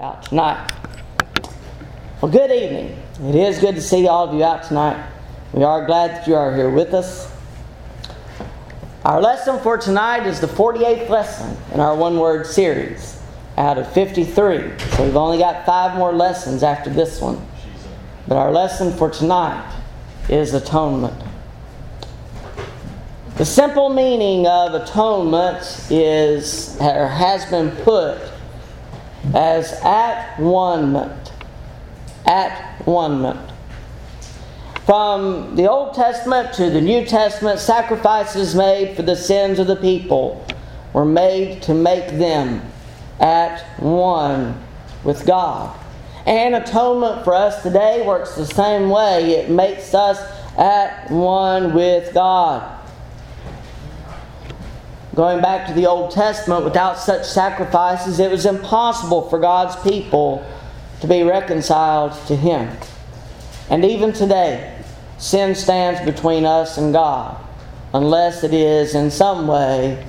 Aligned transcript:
out 0.00 0.22
tonight. 0.22 0.70
Well, 2.22 2.30
good 2.30 2.52
evening. 2.52 3.02
It 3.20 3.34
is 3.34 3.58
good 3.58 3.74
to 3.74 3.80
see 3.82 4.06
all 4.06 4.28
of 4.28 4.32
you 4.32 4.44
out 4.44 4.62
tonight. 4.62 5.10
We 5.52 5.64
are 5.64 5.86
glad 5.86 6.12
that 6.12 6.28
you 6.28 6.36
are 6.36 6.54
here 6.54 6.70
with 6.70 6.94
us. 6.94 7.28
Our 9.04 9.20
lesson 9.20 9.58
for 9.58 9.76
tonight 9.76 10.24
is 10.24 10.38
the 10.38 10.46
48th 10.46 11.08
lesson 11.08 11.56
in 11.74 11.80
our 11.80 11.96
one 11.96 12.16
word 12.16 12.46
series 12.46 13.20
out 13.56 13.76
of 13.76 13.92
53. 13.92 14.78
So 14.78 15.04
we've 15.04 15.16
only 15.16 15.38
got 15.38 15.66
five 15.66 15.98
more 15.98 16.12
lessons 16.12 16.62
after 16.62 16.90
this 16.90 17.20
one. 17.20 17.44
But 18.28 18.36
our 18.36 18.52
lesson 18.52 18.96
for 18.96 19.10
tonight 19.10 19.68
is 20.28 20.54
atonement. 20.54 21.20
The 23.34 23.44
simple 23.44 23.88
meaning 23.88 24.46
of 24.46 24.74
atonement 24.74 25.88
is 25.90 26.80
or 26.80 27.08
has 27.08 27.46
been 27.46 27.72
put 27.82 28.20
as 29.34 29.72
at 29.82 30.38
one 30.38 30.94
At 32.26 32.86
one 32.86 33.38
From 34.84 35.56
the 35.56 35.68
Old 35.68 35.94
Testament 35.94 36.54
to 36.54 36.70
the 36.70 36.80
New 36.80 37.04
Testament, 37.04 37.60
sacrifices 37.60 38.54
made 38.54 38.96
for 38.96 39.02
the 39.02 39.16
sins 39.16 39.58
of 39.58 39.66
the 39.66 39.76
people 39.76 40.46
were 40.92 41.04
made 41.04 41.62
to 41.62 41.74
make 41.74 42.08
them 42.18 42.62
at 43.20 43.62
one 43.78 44.58
with 45.04 45.26
God. 45.26 45.78
And 46.26 46.54
atonement 46.54 47.24
for 47.24 47.34
us 47.34 47.62
today 47.62 48.04
works 48.06 48.34
the 48.34 48.46
same 48.46 48.90
way. 48.90 49.32
It 49.32 49.50
makes 49.50 49.94
us 49.94 50.18
at 50.58 51.10
one 51.10 51.72
with 51.74 52.12
God. 52.12 52.77
Going 55.18 55.42
back 55.42 55.66
to 55.66 55.72
the 55.72 55.84
Old 55.84 56.12
Testament, 56.12 56.64
without 56.64 56.96
such 56.96 57.26
sacrifices, 57.26 58.20
it 58.20 58.30
was 58.30 58.46
impossible 58.46 59.28
for 59.28 59.40
God's 59.40 59.74
people 59.82 60.46
to 61.00 61.08
be 61.08 61.24
reconciled 61.24 62.12
to 62.28 62.36
Him. 62.36 62.70
And 63.68 63.84
even 63.84 64.12
today, 64.12 64.80
sin 65.18 65.56
stands 65.56 66.00
between 66.08 66.44
us 66.44 66.78
and 66.78 66.92
God 66.92 67.36
unless 67.92 68.44
it 68.44 68.54
is 68.54 68.94
in 68.94 69.10
some 69.10 69.48
way 69.48 70.06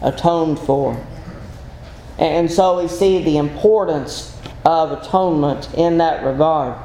atoned 0.00 0.60
for. 0.60 0.96
And 2.16 2.48
so 2.48 2.80
we 2.80 2.86
see 2.86 3.20
the 3.20 3.38
importance 3.38 4.32
of 4.64 4.92
atonement 4.92 5.74
in 5.74 5.98
that 5.98 6.24
regard. 6.24 6.78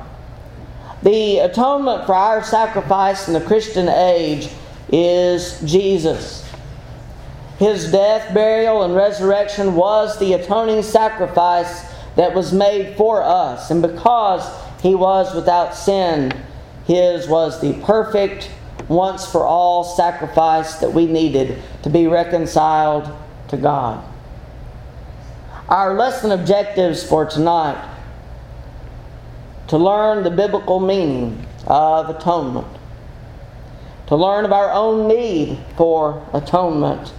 The 1.03 1.37
atonement 1.41 2.07
for 2.07 2.15
our 2.15 2.43
sacrifice 2.43 3.27
in 3.27 3.35
the 3.35 3.41
Christian 3.41 3.87
age 3.87 4.49
is 4.91 5.61
Jesus. 5.61 6.46
His 7.57 7.91
death, 7.91 8.33
burial, 8.35 8.83
and 8.83 8.95
resurrection 8.95 9.73
was 9.73 10.19
the 10.19 10.33
atoning 10.33 10.83
sacrifice 10.83 11.91
that 12.15 12.35
was 12.35 12.53
made 12.53 12.95
for 12.95 13.23
us. 13.23 13.71
And 13.71 13.81
because 13.81 14.47
he 14.81 14.93
was 14.93 15.33
without 15.33 15.73
sin, 15.75 16.31
his 16.85 17.27
was 17.27 17.59
the 17.59 17.73
perfect, 17.83 18.51
once 18.87 19.29
for 19.29 19.43
all 19.45 19.83
sacrifice 19.83 20.75
that 20.75 20.93
we 20.93 21.07
needed 21.07 21.61
to 21.81 21.89
be 21.89 22.07
reconciled 22.07 23.11
to 23.49 23.57
God. 23.57 24.03
Our 25.67 25.95
lesson 25.95 26.31
objectives 26.31 27.03
for 27.03 27.25
tonight 27.25 27.95
to 29.67 29.77
learn 29.77 30.23
the 30.23 30.29
biblical 30.29 30.79
meaning 30.79 31.45
of 31.65 32.09
atonement, 32.09 32.67
to 34.07 34.15
learn 34.15 34.45
of 34.45 34.53
our 34.53 34.71
own 34.71 35.07
need 35.07 35.59
for 35.75 36.25
atonement 36.33 37.11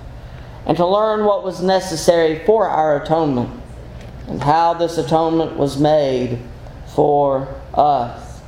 and 0.68 0.76
to 0.76 0.86
learn 0.86 1.24
what 1.24 1.42
was 1.42 1.62
necessary 1.62 2.44
for 2.44 2.68
our 2.68 3.02
atonement 3.02 3.50
and 4.28 4.42
how 4.42 4.74
this 4.74 4.98
atonement 4.98 5.56
was 5.56 5.80
made 5.80 6.38
for 6.94 7.48
us. 7.72 8.40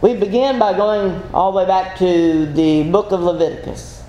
We 0.00 0.14
begin 0.16 0.58
by 0.58 0.72
going 0.72 1.22
all 1.34 1.52
the 1.52 1.58
way 1.58 1.66
back 1.66 1.98
to 1.98 2.46
the 2.46 2.84
book 2.90 3.12
of 3.12 3.20
Leviticus 3.20 4.02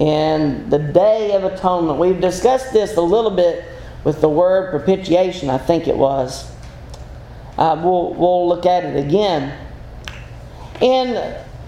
and 0.00 0.70
the 0.70 0.78
Day 0.78 1.32
of 1.32 1.44
Atonement. 1.44 1.98
We've 1.98 2.20
discussed 2.20 2.72
this 2.72 2.96
a 2.96 3.00
little 3.00 3.30
bit 3.30 3.64
with 4.02 4.20
the 4.20 4.28
word 4.28 4.70
propitiation, 4.70 5.48
I 5.48 5.58
think 5.58 5.86
it 5.86 5.96
was. 5.96 6.50
Uh, 7.56 7.80
we'll, 7.82 8.12
we'll 8.14 8.48
look 8.48 8.66
at 8.66 8.84
it 8.84 8.96
again. 9.06 9.56
In 10.80 11.14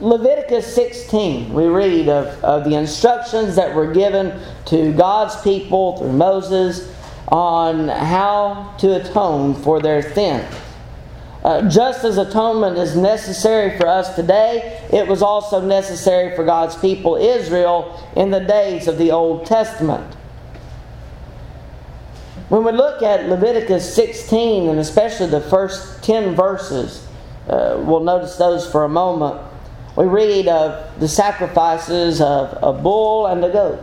Leviticus 0.01 0.75
16, 0.75 1.53
we 1.53 1.67
read 1.67 2.09
of, 2.09 2.27
of 2.43 2.65
the 2.65 2.75
instructions 2.75 3.55
that 3.55 3.75
were 3.75 3.93
given 3.93 4.41
to 4.65 4.93
God's 4.93 5.41
people 5.43 5.97
through 5.99 6.13
Moses 6.13 6.93
on 7.29 7.89
how 7.89 8.75
to 8.79 9.01
atone 9.01 9.55
for 9.55 9.81
their 9.81 10.03
sins. 10.13 10.53
Uh, 11.45 11.69
just 11.69 12.05
as 12.05 12.19
atonement 12.19 12.77
is 12.77 12.97
necessary 12.97 13.79
for 13.79 13.87
us 13.87 14.17
today, 14.17 14.83
it 14.93 15.07
was 15.07 15.23
also 15.23 15.61
necessary 15.61 16.35
for 16.35 16.45
God's 16.45 16.75
people 16.77 17.17
Israel 17.17 18.03
in 18.17 18.31
the 18.31 18.41
days 18.41 18.89
of 18.89 18.99
the 18.99 19.13
Old 19.13 19.47
Testament. 19.47 20.15
When 22.49 22.65
we 22.65 22.73
look 22.73 23.03
at 23.03 23.29
Leviticus 23.29 23.95
16, 23.95 24.69
and 24.69 24.79
especially 24.79 25.29
the 25.29 25.41
first 25.41 26.03
10 26.03 26.35
verses, 26.35 27.07
uh, 27.49 27.77
we'll 27.79 28.01
notice 28.01 28.37
those 28.37 28.71
for 28.71 28.85
a 28.85 28.89
moment 28.89 29.41
we 29.97 30.07
read 30.07 30.49
of 30.49 30.99
the 30.99 31.09
sacrifices 31.09 32.21
of 32.21 32.59
a 32.63 32.73
bull 32.73 33.27
and 33.27 33.45
a 33.45 33.51
goat. 33.51 33.81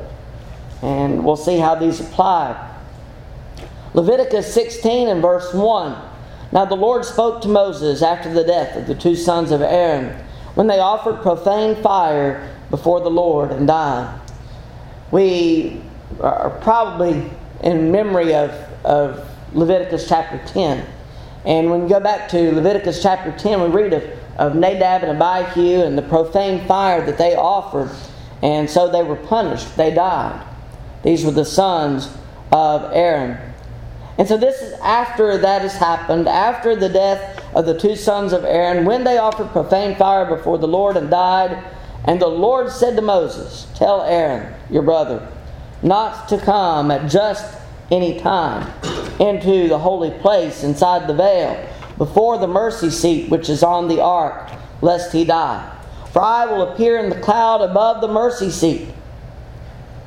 And 0.82 1.24
we'll 1.24 1.38
see 1.38 1.58
how 1.58 1.76
these 1.76 2.00
apply. 2.00 2.70
Leviticus 3.94 4.54
16 4.54 5.08
and 5.08 5.22
verse 5.22 5.54
1. 5.54 6.10
Now 6.52 6.66
the 6.66 6.76
Lord 6.76 7.06
spoke 7.06 7.42
to 7.44 7.48
Moses 7.48 8.02
after 8.02 8.34
the 8.34 8.44
death 8.44 8.76
of 8.76 8.88
the 8.88 8.96
two 8.96 9.16
sons 9.16 9.52
of 9.52 9.62
Aaron, 9.62 10.18
when 10.56 10.68
they 10.68 10.80
offered 10.80 11.22
profane 11.22 11.82
fire 11.82 12.54
before 12.70 13.00
the 13.00 13.10
Lord 13.10 13.52
and 13.52 13.68
died. 13.68 14.20
We 15.12 15.82
are 16.20 16.50
probably 16.62 17.30
in 17.64 17.92
memory 17.92 18.34
of, 18.34 18.52
of 18.84 19.30
Leviticus 19.54 20.10
chapter 20.10 20.42
10. 20.52 20.86
And 21.46 21.70
when 21.70 21.84
we 21.84 21.90
go 21.90 22.00
back 22.00 22.30
to 22.30 22.52
Leviticus 22.52 23.02
chapter 23.02 23.32
10, 23.38 23.62
we 23.62 23.68
read 23.70 23.94
of 23.94 24.04
of 24.38 24.56
Nadab 24.56 25.04
and 25.04 25.22
Abihu 25.22 25.82
and 25.82 25.98
the 25.98 26.02
profane 26.02 26.66
fire 26.68 27.06
that 27.06 27.18
they 27.18 27.36
offered. 27.36 27.92
And 28.42 28.70
so 28.70 28.90
they 28.90 29.04
were 29.04 29.16
punished. 29.16 29.78
They 29.78 29.94
died. 29.94 30.46
These 31.04 31.26
were 31.26 31.32
the 31.32 31.46
sons 31.46 32.10
of 32.52 32.92
Aaron. 32.94 33.38
And 34.18 34.28
so 34.28 34.38
this 34.38 34.62
is 34.62 34.74
after 34.82 35.38
that 35.38 35.62
has 35.62 35.76
happened, 35.76 36.28
after 36.28 36.76
the 36.76 36.90
death 36.90 37.44
of 37.56 37.66
the 37.66 37.78
two 37.78 37.96
sons 37.96 38.34
of 38.34 38.44
Aaron, 38.44 38.86
when 38.86 39.04
they 39.04 39.18
offered 39.18 39.50
profane 39.50 39.96
fire 39.96 40.26
before 40.26 40.58
the 40.58 40.68
Lord 40.68 40.98
and 40.98 41.10
died. 41.10 41.64
And 42.06 42.20
the 42.20 42.28
Lord 42.28 42.72
said 42.72 42.96
to 42.96 43.02
Moses, 43.02 43.68
Tell 43.76 44.02
Aaron, 44.02 44.54
your 44.72 44.82
brother, 44.82 45.28
not 45.84 46.28
to 46.30 46.40
come 46.40 46.90
at 46.90 47.10
just 47.10 47.58
any 47.92 48.20
time 48.20 48.72
into 49.20 49.68
the 49.68 49.78
holy 49.78 50.12
place 50.20 50.64
inside 50.64 51.08
the 51.08 51.14
veil 51.14 51.71
before 52.02 52.40
the 52.40 52.48
mercy 52.48 52.90
seat 52.90 53.30
which 53.30 53.48
is 53.48 53.62
on 53.62 53.88
the 53.88 54.02
ark, 54.02 54.50
lest 54.82 55.14
he 55.14 55.24
die. 55.24 55.72
For 56.12 56.20
I 56.20 56.48
will 56.48 56.64
appear 56.64 56.98
in 56.98 57.12
the 57.12 57.22
cloud 57.22 57.62
above 57.62 58.02
the 58.02 58.08
mercy 58.08 58.50
seat. 58.50 58.90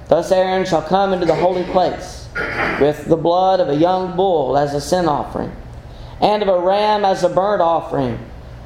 Thus 0.09 0.33
Aaron 0.33 0.67
shall 0.67 0.83
come 0.83 1.13
into 1.13 1.25
the 1.25 1.37
holy 1.37 1.63
place 1.63 2.29
with 2.81 3.05
the 3.07 3.17
blood 3.17 3.61
of 3.61 3.69
a 3.69 3.77
young 3.77 4.17
bull 4.17 4.59
as 4.59 4.75
a 4.75 4.81
sin 4.81 5.07
offering, 5.07 5.55
and 6.21 6.43
of 6.43 6.49
a 6.49 6.59
ram 6.59 7.05
as 7.05 7.23
a 7.23 7.29
burnt 7.29 7.63
offering. 7.63 8.19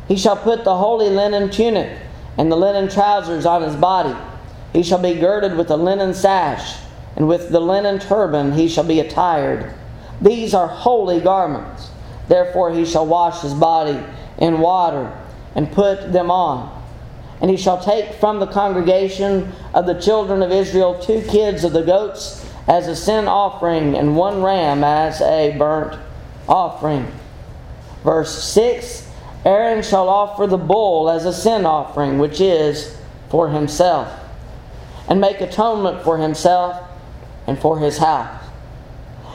He 0.09 0.16
shall 0.16 0.39
put 0.39 0.65
the 0.65 0.78
holy 0.78 1.10
linen 1.10 1.50
tunic 1.50 1.99
and 2.39 2.50
the 2.50 2.56
linen 2.56 2.89
trousers 2.89 3.45
on 3.45 3.60
his 3.60 3.77
body. 3.77 4.16
He 4.72 4.83
shall 4.83 5.03
be 5.03 5.21
girded 5.21 5.55
with 5.55 5.71
a 5.71 5.77
linen 5.77 6.15
sash, 6.15 6.78
and 7.15 7.28
with 7.28 7.50
the 7.50 7.60
linen 7.60 7.99
turban 7.99 8.53
he 8.53 8.69
shall 8.69 8.84
be 8.84 9.00
attired. 9.00 9.75
These 10.19 10.55
are 10.55 10.66
holy 10.66 11.21
garments. 11.21 11.91
Therefore 12.28 12.72
he 12.72 12.84
shall 12.84 13.07
wash 13.07 13.41
his 13.41 13.54
body 13.54 13.98
in 14.39 14.60
water 14.60 15.13
and 15.54 15.72
put 15.72 16.13
them 16.13 16.30
on. 16.30 16.75
And 17.41 17.51
he 17.51 17.57
shall 17.57 17.83
take 17.83 18.15
from 18.15 18.39
the 18.39 18.47
congregation 18.47 19.53
of 19.75 19.86
the 19.86 20.01
children 20.01 20.42
of 20.42 20.53
Israel 20.53 20.98
two 20.98 21.22
kids 21.22 21.65
of 21.65 21.72
the 21.72 21.83
goats 21.83 22.45
as 22.66 22.86
a 22.86 22.97
sin 22.97 23.27
offering 23.27 23.97
and 23.97 24.16
one 24.16 24.42
ram 24.42 24.84
as 24.84 25.21
a 25.21 25.57
burnt 25.57 25.98
offering. 26.48 27.07
Verse 28.04 28.42
6 28.45 29.07
Aaron 29.45 29.83
shall 29.83 30.09
offer 30.09 30.47
the 30.47 30.59
bull 30.59 31.09
as 31.09 31.24
a 31.24 31.33
sin 31.33 31.65
offering, 31.65 32.19
which 32.19 32.41
is 32.41 32.97
for 33.31 33.48
himself, 33.48 34.13
and 35.09 35.21
make 35.21 35.41
atonement 35.41 36.03
for 36.03 36.19
himself 36.19 36.83
and 37.47 37.59
for 37.59 37.78
his 37.78 37.98
house. 37.98 38.45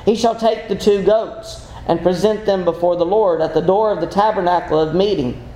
He 0.06 0.16
shall 0.16 0.36
take 0.36 0.68
the 0.68 0.75
two 0.75 1.04
goats 1.04 1.62
and 1.88 2.01
present 2.01 2.45
them 2.45 2.63
before 2.63 2.95
the 2.95 3.06
Lord 3.06 3.41
at 3.41 3.53
the 3.53 3.62
door 3.62 3.91
of 3.91 4.00
the 4.00 4.07
tabernacle 4.07 4.80
of 4.80 4.95
meeting. 4.95 5.50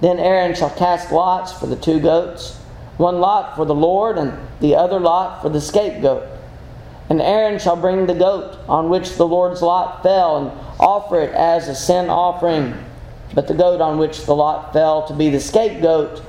Then 0.00 0.18
Aaron 0.18 0.54
shall 0.54 0.70
cast 0.70 1.12
lots 1.12 1.52
for 1.52 1.66
the 1.66 1.76
two 1.76 2.00
goats, 2.00 2.56
one 2.96 3.20
lot 3.20 3.56
for 3.56 3.64
the 3.64 3.74
Lord, 3.74 4.16
and 4.16 4.32
the 4.60 4.74
other 4.74 4.98
lot 4.98 5.42
for 5.42 5.48
the 5.48 5.60
scapegoat. 5.60 6.26
And 7.10 7.20
Aaron 7.20 7.58
shall 7.58 7.76
bring 7.76 8.06
the 8.06 8.14
goat 8.14 8.58
on 8.68 8.90
which 8.90 9.16
the 9.16 9.26
Lord's 9.26 9.62
lot 9.62 10.02
fell 10.02 10.36
and 10.36 10.60
offer 10.78 11.20
it 11.20 11.34
as 11.34 11.68
a 11.68 11.74
sin 11.74 12.10
offering. 12.10 12.74
But 13.34 13.48
the 13.48 13.54
goat 13.54 13.80
on 13.80 13.98
which 13.98 14.24
the 14.24 14.34
lot 14.34 14.72
fell 14.72 15.06
to 15.08 15.14
be 15.14 15.30
the 15.30 15.40
scapegoat 15.40 16.22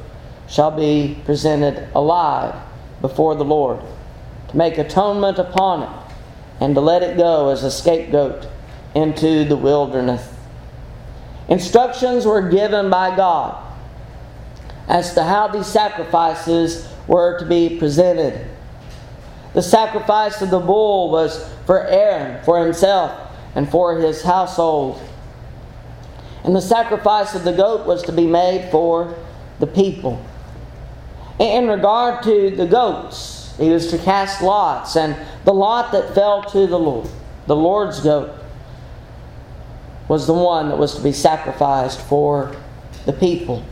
shall 0.48 0.72
be 0.72 1.18
presented 1.26 1.88
alive 1.94 2.56
before 3.02 3.36
the 3.36 3.46
Lord, 3.46 3.80
to 4.50 4.58
make 4.58 4.78
atonement 4.78 5.38
upon 5.38 5.84
it, 5.84 5.90
and 6.60 6.76
to 6.76 6.82
let 6.82 7.04
it 7.04 7.18
go 7.18 7.50
as 7.50 7.64
a 7.64 7.72
scapegoat 7.72 8.48
into 9.00 9.46
the 9.46 9.56
wilderness. 9.56 10.28
Instructions 11.48 12.26
were 12.26 12.50
given 12.50 12.90
by 12.90 13.16
God 13.16 13.66
as 14.88 15.14
to 15.14 15.24
how 15.24 15.48
these 15.48 15.68
sacrifices 15.68 16.88
were 17.08 17.40
to 17.40 17.46
be 17.46 17.78
presented. 17.78 18.48
The 19.54 19.62
sacrifice 19.62 20.42
of 20.42 20.50
the 20.50 20.60
bull 20.60 21.12
was 21.12 21.50
for 21.66 21.86
Aaron, 21.88 22.44
for 22.44 22.64
himself, 22.64 23.12
and 23.56 23.70
for 23.70 23.98
his 23.98 24.22
household. 24.22 25.02
And 26.44 26.56
the 26.56 26.62
sacrifice 26.62 27.36
of 27.36 27.44
the 27.44 27.54
goat 27.54 27.86
was 27.86 28.04
to 28.04 28.12
be 28.12 28.28
made 28.28 28.70
for 28.72 29.16
the 29.60 29.68
people. 29.68 30.24
In 31.40 31.68
regard 31.68 32.24
to 32.24 32.52
the 32.52 32.66
goats, 32.66 33.56
he 33.58 33.70
was 33.70 33.90
to 33.92 33.98
cast 33.98 34.42
lots, 34.42 34.96
and 34.96 35.16
the 35.46 35.54
lot 35.54 35.92
that 35.94 36.14
fell 36.14 36.44
to 36.44 36.68
the 36.68 36.80
Lord, 36.80 37.10
the 37.48 37.56
Lord's 37.56 38.00
goat, 38.02 38.39
was 40.10 40.28
the 40.28 40.34
one 40.34 40.68
that 40.68 40.78
was 40.78 40.96
to 40.96 41.02
be 41.02 41.14
sacrificed 41.14 42.02
for 42.02 42.54
the 43.06 43.14
people. 43.14 43.64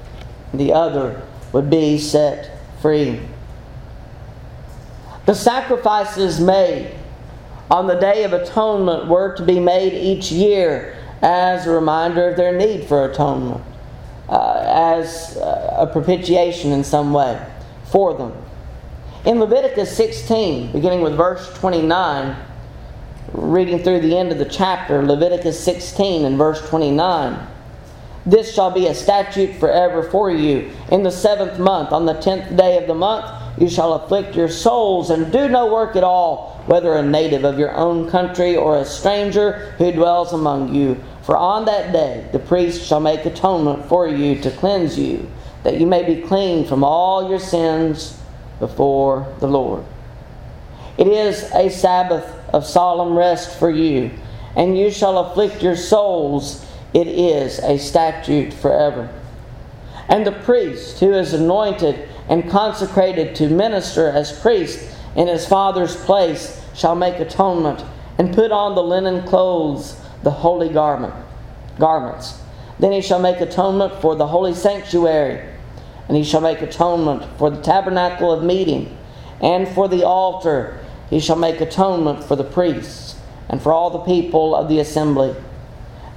The 0.53 0.71
other 0.71 1.21
would 1.51 1.69
be 1.69 1.97
set 1.97 2.57
free. 2.81 3.19
The 5.25 5.33
sacrifices 5.33 6.39
made 6.39 6.95
on 7.69 7.87
the 7.87 7.95
Day 7.95 8.23
of 8.23 8.31
Atonement 8.31 9.09
were 9.09 9.35
to 9.35 9.43
be 9.43 9.59
made 9.59 9.93
each 9.93 10.31
year 10.31 10.95
as 11.21 11.67
a 11.67 11.71
reminder 11.71 12.29
of 12.29 12.37
their 12.37 12.55
need 12.55 12.85
for 12.85 13.09
atonement, 13.09 13.61
uh, 14.29 14.61
as 14.63 15.35
a 15.37 15.89
propitiation 15.91 16.71
in 16.71 16.83
some 16.83 17.11
way 17.11 17.45
for 17.85 18.13
them. 18.13 18.31
In 19.25 19.39
Leviticus 19.39 19.97
16, 19.97 20.71
beginning 20.71 21.01
with 21.01 21.17
verse 21.17 21.51
29, 21.55 22.35
reading 23.33 23.83
through 23.83 24.01
the 24.01 24.17
end 24.17 24.31
of 24.31 24.37
the 24.37 24.45
chapter, 24.45 25.03
Leviticus 25.03 25.61
16 25.63 26.25
and 26.25 26.37
verse 26.37 26.67
29. 26.69 27.47
This 28.25 28.53
shall 28.53 28.71
be 28.71 28.87
a 28.87 28.93
statute 28.93 29.55
forever 29.55 30.03
for 30.03 30.29
you. 30.29 30.71
In 30.91 31.03
the 31.03 31.11
seventh 31.11 31.59
month, 31.59 31.91
on 31.91 32.05
the 32.05 32.13
tenth 32.13 32.55
day 32.57 32.77
of 32.77 32.87
the 32.87 32.93
month, 32.93 33.25
you 33.57 33.69
shall 33.69 33.93
afflict 33.93 34.35
your 34.35 34.49
souls 34.49 35.09
and 35.09 35.31
do 35.31 35.47
no 35.47 35.71
work 35.73 35.95
at 35.95 36.03
all, 36.03 36.61
whether 36.67 36.93
a 36.93 37.01
native 37.01 37.43
of 37.43 37.57
your 37.57 37.75
own 37.75 38.09
country 38.09 38.55
or 38.55 38.77
a 38.77 38.85
stranger 38.85 39.71
who 39.77 39.91
dwells 39.91 40.33
among 40.33 40.75
you. 40.75 41.01
For 41.23 41.35
on 41.35 41.65
that 41.65 41.91
day 41.91 42.27
the 42.31 42.39
priest 42.39 42.85
shall 42.85 42.99
make 42.99 43.25
atonement 43.25 43.85
for 43.85 44.07
you 44.07 44.39
to 44.41 44.51
cleanse 44.51 44.97
you, 44.97 45.29
that 45.63 45.79
you 45.79 45.87
may 45.87 46.03
be 46.03 46.21
clean 46.21 46.65
from 46.65 46.83
all 46.83 47.29
your 47.29 47.39
sins 47.39 48.19
before 48.59 49.33
the 49.39 49.47
Lord. 49.47 49.83
It 50.97 51.07
is 51.07 51.49
a 51.53 51.69
Sabbath 51.69 52.36
of 52.53 52.65
solemn 52.65 53.17
rest 53.17 53.57
for 53.57 53.69
you, 53.69 54.11
and 54.55 54.77
you 54.77 54.91
shall 54.91 55.17
afflict 55.19 55.61
your 55.61 55.75
souls. 55.75 56.65
It 56.93 57.07
is 57.07 57.59
a 57.59 57.77
statute 57.77 58.53
forever. 58.53 59.09
And 60.09 60.25
the 60.25 60.31
priest 60.31 60.99
who 60.99 61.13
is 61.13 61.33
anointed 61.33 62.07
and 62.29 62.49
consecrated 62.49 63.35
to 63.35 63.49
minister 63.49 64.09
as 64.09 64.39
priest 64.39 64.89
in 65.15 65.27
his 65.27 65.45
father's 65.45 65.95
place 65.95 66.63
shall 66.73 66.95
make 66.95 67.19
atonement 67.19 67.83
and 68.17 68.33
put 68.33 68.51
on 68.51 68.75
the 68.75 68.83
linen 68.83 69.27
clothes, 69.27 69.99
the 70.23 70.31
holy 70.31 70.69
garment, 70.69 71.13
garments. 71.77 72.39
Then 72.79 72.91
he 72.91 73.01
shall 73.01 73.19
make 73.19 73.41
atonement 73.41 74.01
for 74.01 74.15
the 74.15 74.27
holy 74.27 74.53
sanctuary, 74.53 75.47
and 76.07 76.15
he 76.15 76.23
shall 76.23 76.41
make 76.41 76.61
atonement 76.61 77.23
for 77.37 77.49
the 77.49 77.61
tabernacle 77.61 78.31
of 78.31 78.43
meeting, 78.43 78.95
and 79.41 79.67
for 79.67 79.87
the 79.87 80.05
altar. 80.05 80.79
He 81.09 81.19
shall 81.19 81.35
make 81.35 81.61
atonement 81.61 82.23
for 82.23 82.35
the 82.35 82.43
priests, 82.43 83.15
and 83.49 83.61
for 83.61 83.71
all 83.71 83.89
the 83.89 83.99
people 83.99 84.55
of 84.55 84.67
the 84.67 84.79
assembly. 84.79 85.35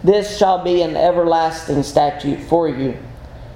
This 0.02 0.36
shall 0.36 0.62
be 0.64 0.82
an 0.82 0.96
everlasting 0.96 1.82
statute 1.82 2.40
for 2.40 2.68
you, 2.68 2.96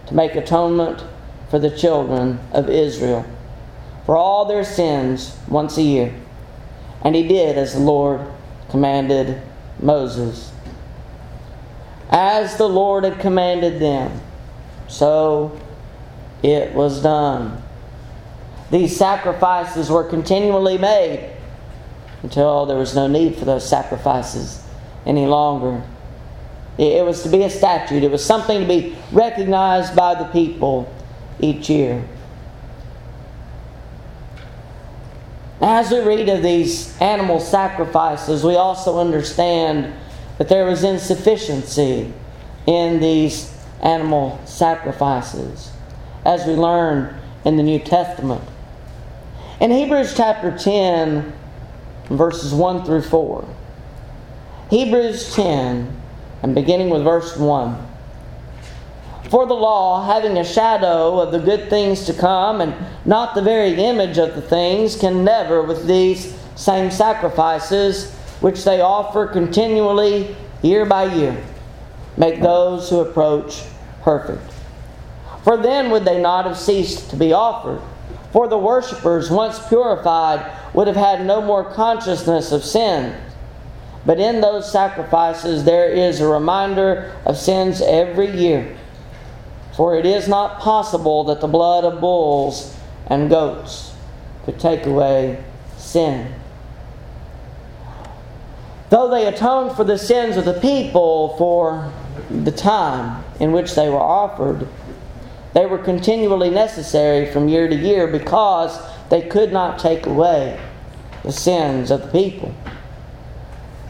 to 0.06 0.14
make 0.14 0.34
atonement 0.34 1.02
for 1.50 1.58
the 1.58 1.70
children 1.70 2.38
of 2.52 2.68
Israel 2.68 3.24
for 4.04 4.16
all 4.16 4.44
their 4.44 4.64
sins 4.64 5.36
once 5.48 5.76
a 5.78 5.82
year. 5.82 6.14
And 7.02 7.14
he 7.14 7.26
did 7.26 7.56
as 7.56 7.74
the 7.74 7.80
Lord 7.80 8.20
commanded 8.70 9.40
Moses. 9.80 10.52
As 12.10 12.56
the 12.56 12.68
Lord 12.68 13.04
had 13.04 13.18
commanded 13.18 13.80
them, 13.80 14.20
so 14.88 15.58
it 16.42 16.74
was 16.74 17.02
done. 17.02 17.62
These 18.74 18.96
sacrifices 18.96 19.88
were 19.88 20.02
continually 20.02 20.78
made 20.78 21.30
until 22.24 22.66
there 22.66 22.76
was 22.76 22.92
no 22.92 23.06
need 23.06 23.36
for 23.36 23.44
those 23.44 23.64
sacrifices 23.68 24.64
any 25.06 25.26
longer. 25.26 25.80
It 26.76 27.06
was 27.06 27.22
to 27.22 27.28
be 27.28 27.44
a 27.44 27.50
statute, 27.50 28.02
it 28.02 28.10
was 28.10 28.24
something 28.24 28.62
to 28.62 28.66
be 28.66 28.96
recognized 29.12 29.94
by 29.94 30.16
the 30.16 30.24
people 30.24 30.92
each 31.38 31.70
year. 31.70 32.04
As 35.60 35.92
we 35.92 36.00
read 36.00 36.28
of 36.28 36.42
these 36.42 37.00
animal 37.00 37.38
sacrifices, 37.38 38.42
we 38.42 38.56
also 38.56 38.98
understand 38.98 39.94
that 40.38 40.48
there 40.48 40.64
was 40.64 40.82
insufficiency 40.82 42.12
in 42.66 42.98
these 42.98 43.56
animal 43.80 44.40
sacrifices, 44.46 45.70
as 46.24 46.44
we 46.44 46.54
learn 46.54 47.16
in 47.44 47.56
the 47.56 47.62
New 47.62 47.78
Testament. 47.78 48.42
In 49.60 49.70
Hebrews 49.70 50.14
chapter 50.16 50.56
10, 50.56 51.32
verses 52.06 52.52
1 52.52 52.84
through 52.84 53.02
4, 53.02 53.48
Hebrews 54.68 55.32
10, 55.36 55.96
and 56.42 56.54
beginning 56.56 56.90
with 56.90 57.04
verse 57.04 57.36
1. 57.36 57.86
For 59.30 59.46
the 59.46 59.54
law, 59.54 60.04
having 60.06 60.38
a 60.38 60.44
shadow 60.44 61.20
of 61.20 61.30
the 61.30 61.38
good 61.38 61.70
things 61.70 62.04
to 62.06 62.12
come, 62.12 62.60
and 62.60 62.74
not 63.04 63.36
the 63.36 63.42
very 63.42 63.74
image 63.74 64.18
of 64.18 64.34
the 64.34 64.42
things, 64.42 64.96
can 64.96 65.24
never, 65.24 65.62
with 65.62 65.86
these 65.86 66.36
same 66.56 66.90
sacrifices, 66.90 68.12
which 68.40 68.64
they 68.64 68.80
offer 68.80 69.24
continually 69.28 70.34
year 70.62 70.84
by 70.84 71.04
year, 71.04 71.40
make 72.16 72.40
those 72.40 72.90
who 72.90 72.98
approach 72.98 73.62
perfect. 74.02 74.52
For 75.44 75.56
then 75.56 75.90
would 75.90 76.04
they 76.04 76.20
not 76.20 76.44
have 76.44 76.58
ceased 76.58 77.10
to 77.10 77.16
be 77.16 77.32
offered. 77.32 77.80
For 78.34 78.48
the 78.48 78.58
worshippers, 78.58 79.30
once 79.30 79.64
purified, 79.68 80.44
would 80.74 80.88
have 80.88 80.96
had 80.96 81.24
no 81.24 81.40
more 81.40 81.62
consciousness 81.62 82.50
of 82.50 82.64
sin. 82.64 83.14
But 84.04 84.18
in 84.18 84.40
those 84.40 84.72
sacrifices 84.72 85.62
there 85.62 85.88
is 85.88 86.20
a 86.20 86.26
reminder 86.26 87.14
of 87.24 87.36
sins 87.36 87.80
every 87.80 88.28
year. 88.28 88.76
For 89.76 89.96
it 89.96 90.04
is 90.04 90.26
not 90.26 90.58
possible 90.58 91.22
that 91.24 91.40
the 91.40 91.46
blood 91.46 91.84
of 91.84 92.00
bulls 92.00 92.76
and 93.06 93.30
goats 93.30 93.94
could 94.44 94.58
take 94.58 94.84
away 94.84 95.40
sin. 95.76 96.34
Though 98.90 99.08
they 99.08 99.28
atoned 99.28 99.76
for 99.76 99.84
the 99.84 99.96
sins 99.96 100.36
of 100.36 100.44
the 100.44 100.54
people 100.54 101.36
for 101.38 101.92
the 102.28 102.50
time 102.50 103.22
in 103.38 103.52
which 103.52 103.76
they 103.76 103.88
were 103.88 104.00
offered, 104.00 104.66
they 105.54 105.66
were 105.66 105.78
continually 105.78 106.50
necessary 106.50 107.30
from 107.32 107.48
year 107.48 107.68
to 107.68 107.76
year 107.76 108.08
because 108.08 108.78
they 109.08 109.22
could 109.22 109.52
not 109.52 109.78
take 109.78 110.04
away 110.06 110.60
the 111.22 111.32
sins 111.32 111.90
of 111.90 112.02
the 112.02 112.08
people. 112.08 112.54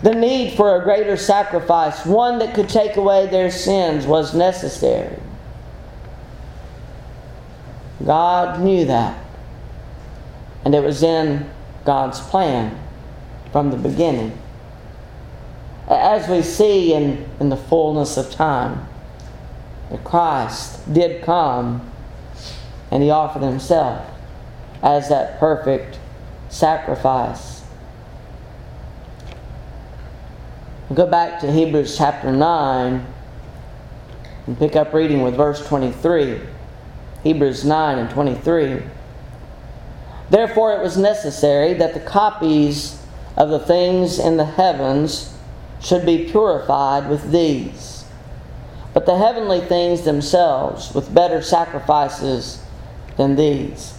The 0.02 0.14
need 0.14 0.54
for 0.54 0.76
a 0.76 0.84
greater 0.84 1.16
sacrifice, 1.16 2.04
one 2.04 2.38
that 2.40 2.54
could 2.54 2.68
take 2.68 2.96
away 2.96 3.26
their 3.26 3.50
sins, 3.50 4.06
was 4.06 4.34
necessary. 4.34 5.18
God 8.04 8.60
knew 8.60 8.84
that. 8.84 9.18
And 10.66 10.74
it 10.74 10.82
was 10.82 11.02
in 11.02 11.50
God's 11.86 12.20
plan 12.20 12.78
from 13.52 13.70
the 13.70 13.78
beginning. 13.78 14.38
As 15.88 16.28
we 16.28 16.42
see 16.42 16.92
in, 16.92 17.26
in 17.40 17.48
the 17.48 17.56
fullness 17.56 18.18
of 18.18 18.30
time, 18.30 18.86
that 19.94 20.02
Christ 20.02 20.92
did 20.92 21.22
come 21.22 21.88
and 22.90 23.00
he 23.00 23.10
offered 23.10 23.42
himself 23.42 24.04
as 24.82 25.08
that 25.08 25.38
perfect 25.38 26.00
sacrifice. 26.48 27.62
Go 30.92 31.06
back 31.06 31.40
to 31.40 31.52
Hebrews 31.52 31.96
chapter 31.96 32.32
9 32.32 33.06
and 34.46 34.58
pick 34.58 34.74
up 34.74 34.92
reading 34.92 35.22
with 35.22 35.36
verse 35.36 35.64
23. 35.66 36.40
Hebrews 37.22 37.64
9 37.64 37.98
and 37.98 38.10
23. 38.10 38.82
Therefore, 40.28 40.74
it 40.74 40.82
was 40.82 40.96
necessary 40.96 41.72
that 41.74 41.94
the 41.94 42.00
copies 42.00 43.00
of 43.36 43.48
the 43.48 43.60
things 43.60 44.18
in 44.18 44.38
the 44.38 44.44
heavens 44.44 45.36
should 45.80 46.04
be 46.04 46.28
purified 46.28 47.08
with 47.08 47.30
these, 47.30 48.03
but 49.04 49.12
the 49.12 49.18
heavenly 49.18 49.60
things 49.60 50.02
themselves 50.02 50.94
with 50.94 51.12
better 51.12 51.42
sacrifices 51.42 52.62
than 53.18 53.36
these. 53.36 53.98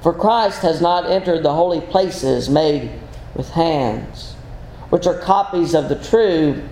For 0.00 0.12
Christ 0.12 0.62
has 0.62 0.80
not 0.80 1.10
entered 1.10 1.42
the 1.42 1.54
holy 1.54 1.80
places 1.80 2.48
made 2.48 2.92
with 3.34 3.50
hands, 3.50 4.34
which 4.90 5.08
are 5.08 5.18
copies 5.18 5.74
of 5.74 5.88
the 5.88 5.96
true, 5.96 6.62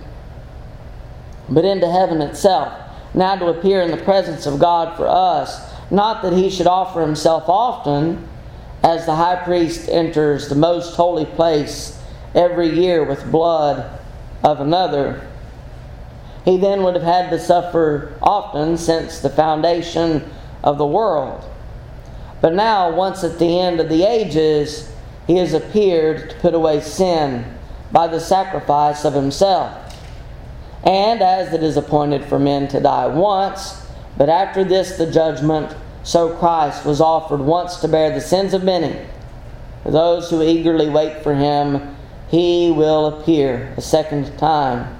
but 1.49 1.65
into 1.65 1.91
heaven 1.91 2.21
itself, 2.21 2.71
now 3.13 3.35
to 3.35 3.47
appear 3.47 3.81
in 3.81 3.91
the 3.91 3.97
presence 3.97 4.45
of 4.45 4.59
God 4.59 4.95
for 4.95 5.07
us. 5.07 5.69
Not 5.91 6.21
that 6.23 6.33
he 6.33 6.49
should 6.49 6.67
offer 6.67 7.01
himself 7.01 7.49
often, 7.49 8.27
as 8.81 9.05
the 9.05 9.15
high 9.15 9.43
priest 9.43 9.89
enters 9.89 10.47
the 10.47 10.55
most 10.55 10.95
holy 10.95 11.25
place 11.25 12.01
every 12.33 12.69
year 12.69 13.03
with 13.03 13.29
blood 13.29 13.99
of 14.41 14.61
another. 14.61 15.27
He 16.47 16.55
then 16.55 16.83
would 16.83 16.95
have 16.95 17.03
had 17.03 17.29
to 17.31 17.39
suffer 17.39 18.13
often 18.23 18.77
since 18.77 19.19
the 19.19 19.29
foundation 19.29 20.31
of 20.63 20.77
the 20.77 20.85
world. 20.85 21.43
But 22.39 22.53
now, 22.53 22.89
once 22.89 23.21
at 23.25 23.37
the 23.37 23.59
end 23.59 23.81
of 23.81 23.89
the 23.89 24.03
ages, 24.03 24.89
he 25.27 25.35
has 25.35 25.51
appeared 25.51 26.29
to 26.29 26.35
put 26.37 26.53
away 26.53 26.79
sin 26.79 27.43
by 27.91 28.07
the 28.07 28.21
sacrifice 28.21 29.03
of 29.03 29.13
himself. 29.13 29.93
And 30.85 31.21
as 31.21 31.51
it 31.51 31.63
is 31.63 31.75
appointed 31.75 32.23
for 32.23 32.39
men 32.39 32.69
to 32.69 32.79
die 32.79 33.07
once, 33.07 33.85
but 34.15 34.29
after 34.29 34.63
this 34.63 34.97
the 34.97 35.11
judgment, 35.11 35.75
so 36.03 36.33
Christ 36.37 36.85
was 36.85 37.01
offered 37.01 37.41
once 37.41 37.75
to 37.81 37.89
bear 37.89 38.11
the 38.11 38.21
sins 38.21 38.53
of 38.53 38.63
many. 38.63 38.97
For 39.83 39.91
those 39.91 40.29
who 40.29 40.41
eagerly 40.41 40.87
wait 40.87 41.23
for 41.23 41.35
him, 41.35 41.97
he 42.29 42.71
will 42.71 43.07
appear 43.07 43.73
a 43.75 43.81
second 43.81 44.37
time, 44.37 44.96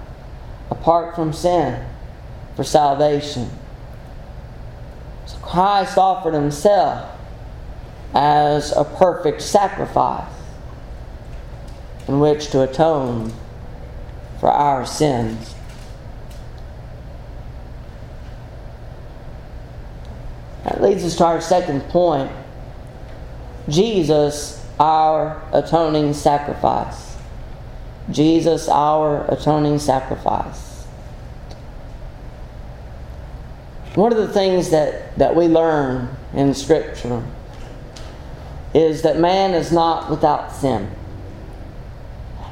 apart 0.69 1.15
from 1.15 1.33
sin, 1.33 1.86
for 2.55 2.63
salvation. 2.63 3.50
So 5.25 5.38
Christ 5.38 5.97
offered 5.97 6.33
himself 6.33 7.09
as 8.13 8.71
a 8.75 8.83
perfect 8.83 9.41
sacrifice 9.41 10.31
in 12.07 12.19
which 12.19 12.47
to 12.51 12.62
atone 12.62 13.33
for 14.39 14.50
our 14.50 14.86
sins. 14.86 15.55
That 20.63 20.81
leads 20.81 21.03
us 21.03 21.15
to 21.17 21.25
our 21.25 21.41
second 21.41 21.81
point 21.89 22.31
Jesus, 23.69 24.65
our 24.79 25.41
atoning 25.51 26.13
sacrifice. 26.13 27.06
Jesus, 28.09 28.69
our 28.69 29.25
atoning 29.31 29.79
sacrifice. 29.79 30.85
One 33.95 34.11
of 34.11 34.17
the 34.19 34.27
things 34.27 34.69
that, 34.69 35.17
that 35.17 35.35
we 35.35 35.47
learn 35.47 36.15
in 36.33 36.53
Scripture 36.53 37.23
is 38.73 39.01
that 39.01 39.17
man 39.17 39.53
is 39.53 39.71
not 39.71 40.09
without 40.09 40.51
sin. 40.51 40.91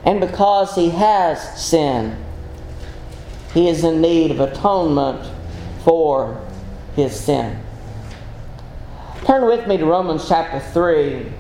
And 0.04 0.20
because 0.20 0.76
he 0.76 0.90
has 0.90 1.64
sin, 1.64 2.18
he 3.54 3.70
is 3.70 3.84
in 3.84 4.02
need 4.02 4.32
of 4.32 4.40
atonement 4.40 5.32
for 5.84 6.44
his 6.96 7.18
sin. 7.18 7.62
Turn 9.24 9.46
with 9.46 9.68
me 9.68 9.78
to 9.78 9.86
Romans 9.86 10.28
chapter 10.28 10.60
3. 10.60 11.32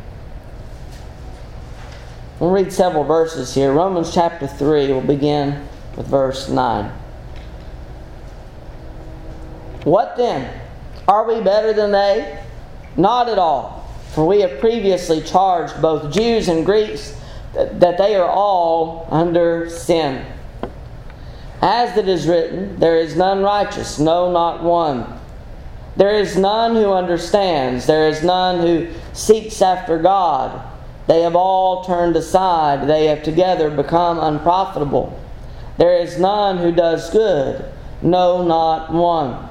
We'll 2.39 2.51
read 2.51 2.73
several 2.73 3.05
verses 3.05 3.53
here. 3.53 3.71
Romans 3.71 4.13
chapter 4.13 4.45
3, 4.45 4.87
we'll 4.87 5.01
begin 5.01 5.67
with 5.95 6.07
verse 6.07 6.49
9. 6.49 6.91
What 9.85 10.17
then? 10.17 10.61
Are 11.07 11.25
we 11.27 11.41
better 11.41 11.71
than 11.71 11.91
they? 11.91 12.43
Not 12.97 13.29
at 13.29 13.37
all. 13.37 13.87
For 14.13 14.27
we 14.27 14.41
have 14.41 14.59
previously 14.59 15.21
charged 15.21 15.81
both 15.81 16.13
Jews 16.13 16.49
and 16.49 16.65
Greeks 16.65 17.15
that 17.53 17.97
they 17.97 18.15
are 18.15 18.27
all 18.27 19.07
under 19.09 19.69
sin. 19.69 20.25
As 21.61 21.95
it 21.97 22.09
is 22.09 22.27
written, 22.27 22.79
there 22.79 22.97
is 22.97 23.15
none 23.15 23.43
righteous, 23.43 23.97
no, 23.97 24.31
not 24.31 24.61
one. 24.61 25.19
There 25.95 26.13
is 26.13 26.35
none 26.35 26.75
who 26.75 26.91
understands, 26.91 27.85
there 27.85 28.09
is 28.09 28.23
none 28.23 28.59
who 28.59 28.89
seeks 29.13 29.61
after 29.61 29.97
God. 29.97 30.74
They 31.07 31.21
have 31.21 31.35
all 31.35 31.83
turned 31.83 32.15
aside, 32.15 32.87
they 32.87 33.05
have 33.07 33.23
together 33.23 33.69
become 33.69 34.19
unprofitable. 34.19 35.19
There 35.77 35.97
is 35.97 36.19
none 36.19 36.57
who 36.57 36.71
does 36.71 37.09
good, 37.09 37.65
no, 38.01 38.43
not 38.43 38.91
one. 38.91 39.49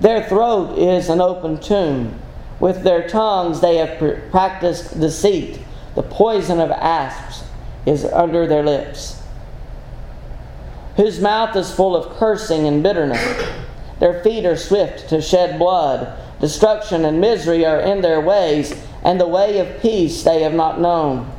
Their 0.00 0.22
throat 0.22 0.78
is 0.78 1.08
an 1.08 1.20
open 1.20 1.58
tomb. 1.58 2.18
With 2.58 2.82
their 2.82 3.08
tongues 3.08 3.60
they 3.60 3.76
have 3.76 4.30
practiced 4.30 5.00
deceit. 5.00 5.60
The 5.94 6.02
poison 6.02 6.60
of 6.60 6.70
asps 6.70 7.44
is 7.86 8.04
under 8.04 8.46
their 8.46 8.62
lips. 8.62 9.22
Whose 10.96 11.20
mouth 11.20 11.56
is 11.56 11.74
full 11.74 11.96
of 11.96 12.16
cursing 12.16 12.66
and 12.66 12.82
bitterness. 12.82 13.22
Their 13.98 14.22
feet 14.22 14.44
are 14.44 14.56
swift 14.56 15.08
to 15.08 15.22
shed 15.22 15.58
blood. 15.58 16.18
Destruction 16.40 17.04
and 17.04 17.20
misery 17.20 17.66
are 17.66 17.80
in 17.80 18.00
their 18.00 18.20
ways, 18.20 18.74
and 19.02 19.20
the 19.20 19.28
way 19.28 19.58
of 19.58 19.80
peace 19.80 20.22
they 20.22 20.42
have 20.42 20.54
not 20.54 20.80
known. 20.80 21.30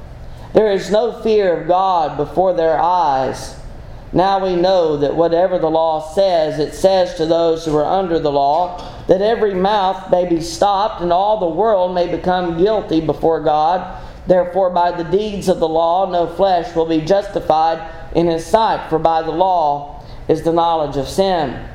There 0.54 0.72
is 0.72 0.92
no 0.92 1.22
fear 1.22 1.62
of 1.62 1.68
God 1.68 2.18
before 2.18 2.54
their 2.54 2.80
eyes. 2.80 3.56
Now 4.14 4.44
we 4.44 4.56
know 4.56 4.98
that 4.98 5.16
whatever 5.16 5.58
the 5.58 5.70
law 5.70 6.14
says, 6.14 6.60
it 6.60 6.74
says 6.74 7.16
to 7.16 7.26
those 7.26 7.66
who 7.66 7.76
are 7.78 7.86
under 7.86 8.20
the 8.20 8.32
law, 8.32 8.78
that 9.08 9.22
every 9.22 9.54
mouth 9.54 10.12
may 10.12 10.28
be 10.28 10.42
stopped 10.42 11.02
and 11.02 11.14
all 11.14 11.40
the 11.40 11.56
world 11.56 11.96
may 11.96 12.14
become 12.14 12.58
guilty 12.58 13.00
before 13.00 13.40
God. 13.40 14.04
Therefore, 14.28 14.70
by 14.70 14.92
the 14.92 15.10
deeds 15.10 15.48
of 15.48 15.60
the 15.60 15.68
law, 15.68 16.10
no 16.10 16.28
flesh 16.28 16.76
will 16.76 16.86
be 16.86 17.02
justified 17.02 17.90
in 18.14 18.28
his 18.28 18.46
sight, 18.46 18.90
for 18.90 19.00
by 19.00 19.22
the 19.22 19.32
law 19.32 20.04
is 20.28 20.44
the 20.44 20.52
knowledge 20.52 20.98
of 20.98 21.08
sin. 21.08 21.66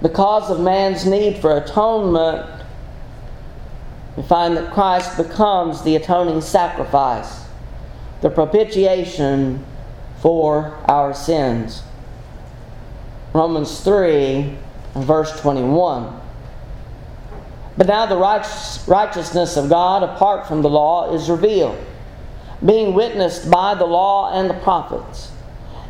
Because 0.00 0.50
of 0.50 0.60
man's 0.60 1.04
need 1.04 1.38
for 1.38 1.56
atonement, 1.56 2.55
we 4.16 4.22
find 4.22 4.56
that 4.56 4.72
Christ 4.72 5.16
becomes 5.16 5.82
the 5.82 5.96
atoning 5.96 6.40
sacrifice, 6.40 7.44
the 8.22 8.30
propitiation 8.30 9.64
for 10.20 10.78
our 10.86 11.12
sins. 11.12 11.82
Romans 13.34 13.80
3, 13.80 14.56
verse 14.94 15.38
21. 15.40 16.20
But 17.76 17.88
now 17.88 18.06
the 18.06 18.16
righteousness 18.16 19.58
of 19.58 19.68
God 19.68 20.02
apart 20.02 20.48
from 20.48 20.62
the 20.62 20.70
law 20.70 21.14
is 21.14 21.28
revealed, 21.28 21.78
being 22.64 22.94
witnessed 22.94 23.50
by 23.50 23.74
the 23.74 23.84
law 23.84 24.32
and 24.32 24.48
the 24.48 24.54
prophets, 24.54 25.30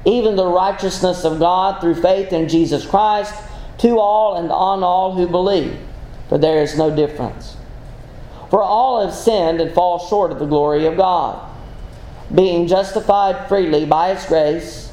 even 0.05 0.35
the 0.35 0.49
righteousness 0.49 1.25
of 1.25 1.39
God 1.39 1.81
through 1.81 2.03
faith 2.03 2.33
in 2.33 2.49
Jesus 2.49 2.85
Christ 2.85 3.33
to 3.79 4.01
all 4.01 4.35
and 4.35 4.51
on 4.51 4.83
all 4.83 5.15
who 5.15 5.29
believe, 5.29 5.79
for 6.29 6.39
there 6.39 6.61
is 6.61 6.77
no 6.77 6.95
difference. 6.95 7.57
For 8.57 8.63
all 8.63 9.05
have 9.05 9.13
sinned 9.13 9.61
and 9.61 9.71
fall 9.71 9.99
short 9.99 10.33
of 10.33 10.39
the 10.39 10.47
glory 10.47 10.87
of 10.87 10.97
God, 10.97 11.47
being 12.35 12.67
justified 12.67 13.51
freely 13.51 13.85
by 13.85 14.15
His 14.15 14.25
grace 14.25 14.91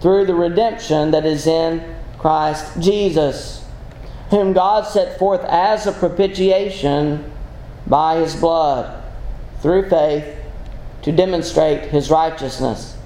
through 0.00 0.24
the 0.24 0.34
redemption 0.34 1.10
that 1.10 1.26
is 1.26 1.46
in 1.46 1.94
Christ 2.16 2.80
Jesus 2.80 3.62
whom 4.32 4.54
God 4.54 4.86
set 4.86 5.18
forth 5.18 5.44
as 5.44 5.86
a 5.86 5.92
propitiation 5.92 7.30
by 7.86 8.16
his 8.16 8.34
blood 8.34 9.04
through 9.60 9.90
faith 9.90 10.24
to 11.02 11.12
demonstrate 11.12 11.90
his 11.90 12.10
righteousness. 12.10 12.96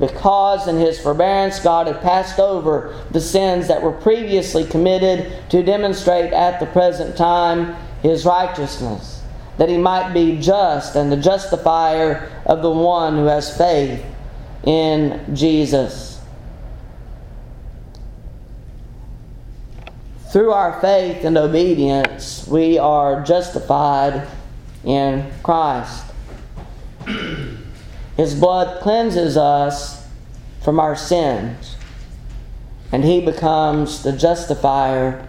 Because 0.00 0.66
in 0.66 0.80
his 0.80 0.98
forbearance 0.98 1.60
God 1.60 1.86
had 1.86 2.00
passed 2.02 2.40
over 2.40 3.00
the 3.12 3.20
sins 3.20 3.68
that 3.68 3.80
were 3.80 3.92
previously 3.92 4.64
committed 4.64 5.48
to 5.50 5.62
demonstrate 5.62 6.32
at 6.32 6.58
the 6.58 6.66
present 6.66 7.16
time 7.16 7.76
his 8.02 8.26
righteousness, 8.26 9.15
that 9.58 9.68
he 9.68 9.78
might 9.78 10.12
be 10.12 10.38
just 10.38 10.96
and 10.96 11.10
the 11.10 11.16
justifier 11.16 12.30
of 12.44 12.62
the 12.62 12.70
one 12.70 13.16
who 13.16 13.24
has 13.24 13.56
faith 13.56 14.04
in 14.64 15.34
Jesus. 15.34 16.20
Through 20.30 20.52
our 20.52 20.80
faith 20.80 21.24
and 21.24 21.38
obedience, 21.38 22.46
we 22.46 22.78
are 22.78 23.22
justified 23.22 24.28
in 24.84 25.30
Christ. 25.42 26.04
His 28.16 28.34
blood 28.34 28.82
cleanses 28.82 29.36
us 29.36 30.06
from 30.62 30.80
our 30.80 30.96
sins, 30.96 31.76
and 32.90 33.04
He 33.04 33.20
becomes 33.20 34.02
the 34.02 34.12
justifier 34.12 35.28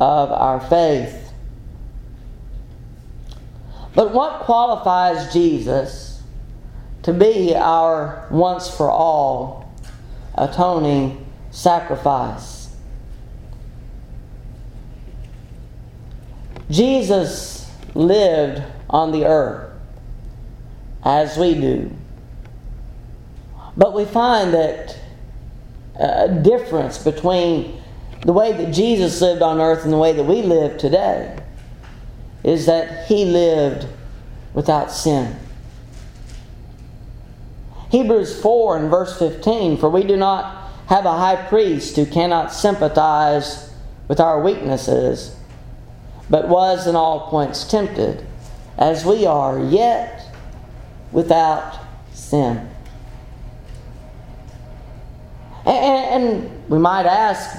of 0.00 0.30
our 0.30 0.60
faith. 0.60 1.27
But 3.98 4.12
what 4.12 4.42
qualifies 4.42 5.32
Jesus 5.32 6.22
to 7.02 7.12
be 7.12 7.52
our 7.52 8.28
once 8.30 8.70
for 8.72 8.88
all 8.88 9.74
atoning 10.36 11.26
sacrifice? 11.50 12.76
Jesus 16.70 17.68
lived 17.96 18.62
on 18.88 19.10
the 19.10 19.24
earth 19.24 19.72
as 21.04 21.36
we 21.36 21.54
do. 21.54 21.90
But 23.76 23.94
we 23.94 24.04
find 24.04 24.54
that 24.54 24.96
uh, 25.98 26.28
a 26.28 26.40
difference 26.40 26.98
between 26.98 27.82
the 28.24 28.32
way 28.32 28.52
that 28.52 28.72
Jesus 28.72 29.20
lived 29.20 29.42
on 29.42 29.60
earth 29.60 29.82
and 29.82 29.92
the 29.92 29.98
way 29.98 30.12
that 30.12 30.22
we 30.22 30.42
live 30.42 30.78
today 30.78 31.37
is 32.44 32.66
that 32.66 33.06
he 33.06 33.24
lived 33.24 33.86
without 34.54 34.90
sin. 34.90 35.36
Hebrews 37.90 38.40
4 38.40 38.76
and 38.76 38.90
verse 38.90 39.18
15 39.18 39.78
For 39.78 39.88
we 39.88 40.02
do 40.04 40.16
not 40.16 40.70
have 40.86 41.04
a 41.04 41.16
high 41.16 41.36
priest 41.48 41.96
who 41.96 42.06
cannot 42.06 42.52
sympathize 42.52 43.72
with 44.08 44.20
our 44.20 44.40
weaknesses, 44.40 45.36
but 46.30 46.48
was 46.48 46.86
in 46.86 46.96
all 46.96 47.28
points 47.28 47.64
tempted, 47.64 48.26
as 48.76 49.04
we 49.04 49.26
are, 49.26 49.58
yet 49.58 50.22
without 51.12 51.78
sin. 52.12 52.68
And, 55.66 56.50
we 56.68 56.78
might 56.78 57.06
ask, 57.06 57.58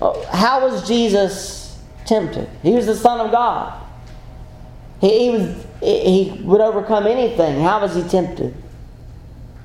oh, 0.00 0.24
how 0.26 0.68
was 0.68 0.86
Jesus 0.86 1.67
tempted? 2.08 2.48
He 2.62 2.72
was 2.72 2.86
the 2.86 2.96
Son 2.96 3.20
of 3.20 3.30
God. 3.30 3.84
He, 5.00 5.18
he, 5.18 5.30
was, 5.30 5.66
he 5.80 6.40
would 6.42 6.60
overcome 6.60 7.06
anything. 7.06 7.62
How 7.62 7.80
was 7.80 7.94
he 7.94 8.02
tempted? 8.02 8.54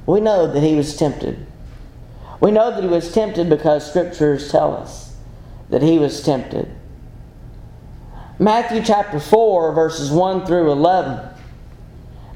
We 0.05 0.21
know 0.21 0.51
that 0.51 0.61
he 0.61 0.75
was 0.75 0.95
tempted. 0.95 1.45
We 2.39 2.51
know 2.51 2.71
that 2.71 2.83
he 2.83 2.89
was 2.89 3.13
tempted 3.13 3.49
because 3.49 3.89
scriptures 3.89 4.51
tell 4.51 4.75
us 4.75 5.15
that 5.69 5.81
he 5.81 5.97
was 5.97 6.21
tempted. 6.21 6.69
Matthew 8.37 8.83
chapter 8.83 9.19
4, 9.19 9.73
verses 9.73 10.11
1 10.11 10.45
through 10.45 10.71
11. 10.71 11.29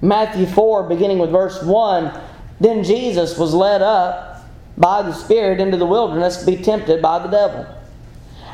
Matthew 0.01 0.45
4, 0.45 0.83
beginning 0.83 1.19
with 1.19 1.31
verse 1.31 1.61
1 1.61 2.19
Then 2.59 2.83
Jesus 2.83 3.37
was 3.37 3.53
led 3.53 3.81
up 3.81 4.45
by 4.77 5.01
the 5.01 5.13
Spirit 5.13 5.59
into 5.59 5.75
the 5.75 5.85
wilderness 5.85 6.37
to 6.37 6.45
be 6.45 6.55
tempted 6.57 7.01
by 7.01 7.19
the 7.19 7.27
devil. 7.27 7.76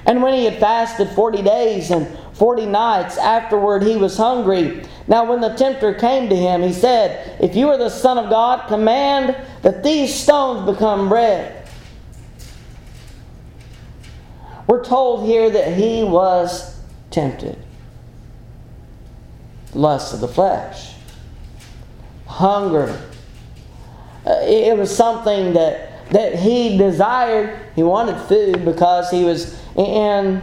And 0.05 0.21
when 0.21 0.33
he 0.33 0.45
had 0.45 0.59
fasted 0.59 1.09
forty 1.09 1.41
days 1.41 1.91
and 1.91 2.07
forty 2.33 2.65
nights, 2.65 3.17
afterward 3.17 3.83
he 3.83 3.95
was 3.95 4.17
hungry. 4.17 4.83
Now, 5.07 5.25
when 5.25 5.41
the 5.41 5.53
tempter 5.53 5.93
came 5.93 6.29
to 6.29 6.35
him, 6.35 6.61
he 6.61 6.73
said, 6.73 7.41
If 7.41 7.55
you 7.55 7.69
are 7.69 7.77
the 7.77 7.89
Son 7.89 8.17
of 8.17 8.29
God, 8.29 8.67
command 8.67 9.35
that 9.61 9.83
these 9.83 10.13
stones 10.13 10.69
become 10.69 11.09
bread. 11.09 11.67
We're 14.65 14.83
told 14.83 15.25
here 15.25 15.49
that 15.49 15.73
he 15.77 16.03
was 16.03 16.79
tempted. 17.11 17.57
Lust 19.73 20.13
of 20.13 20.21
the 20.21 20.27
flesh, 20.27 20.93
hunger. 22.27 23.01
Uh, 24.25 24.37
it 24.43 24.77
was 24.77 24.95
something 24.95 25.53
that, 25.53 26.09
that 26.11 26.35
he 26.35 26.77
desired. 26.77 27.59
He 27.75 27.83
wanted 27.83 28.17
food 28.27 28.63
because 28.63 29.11
he 29.11 29.25
was 29.25 29.59
in 29.75 30.41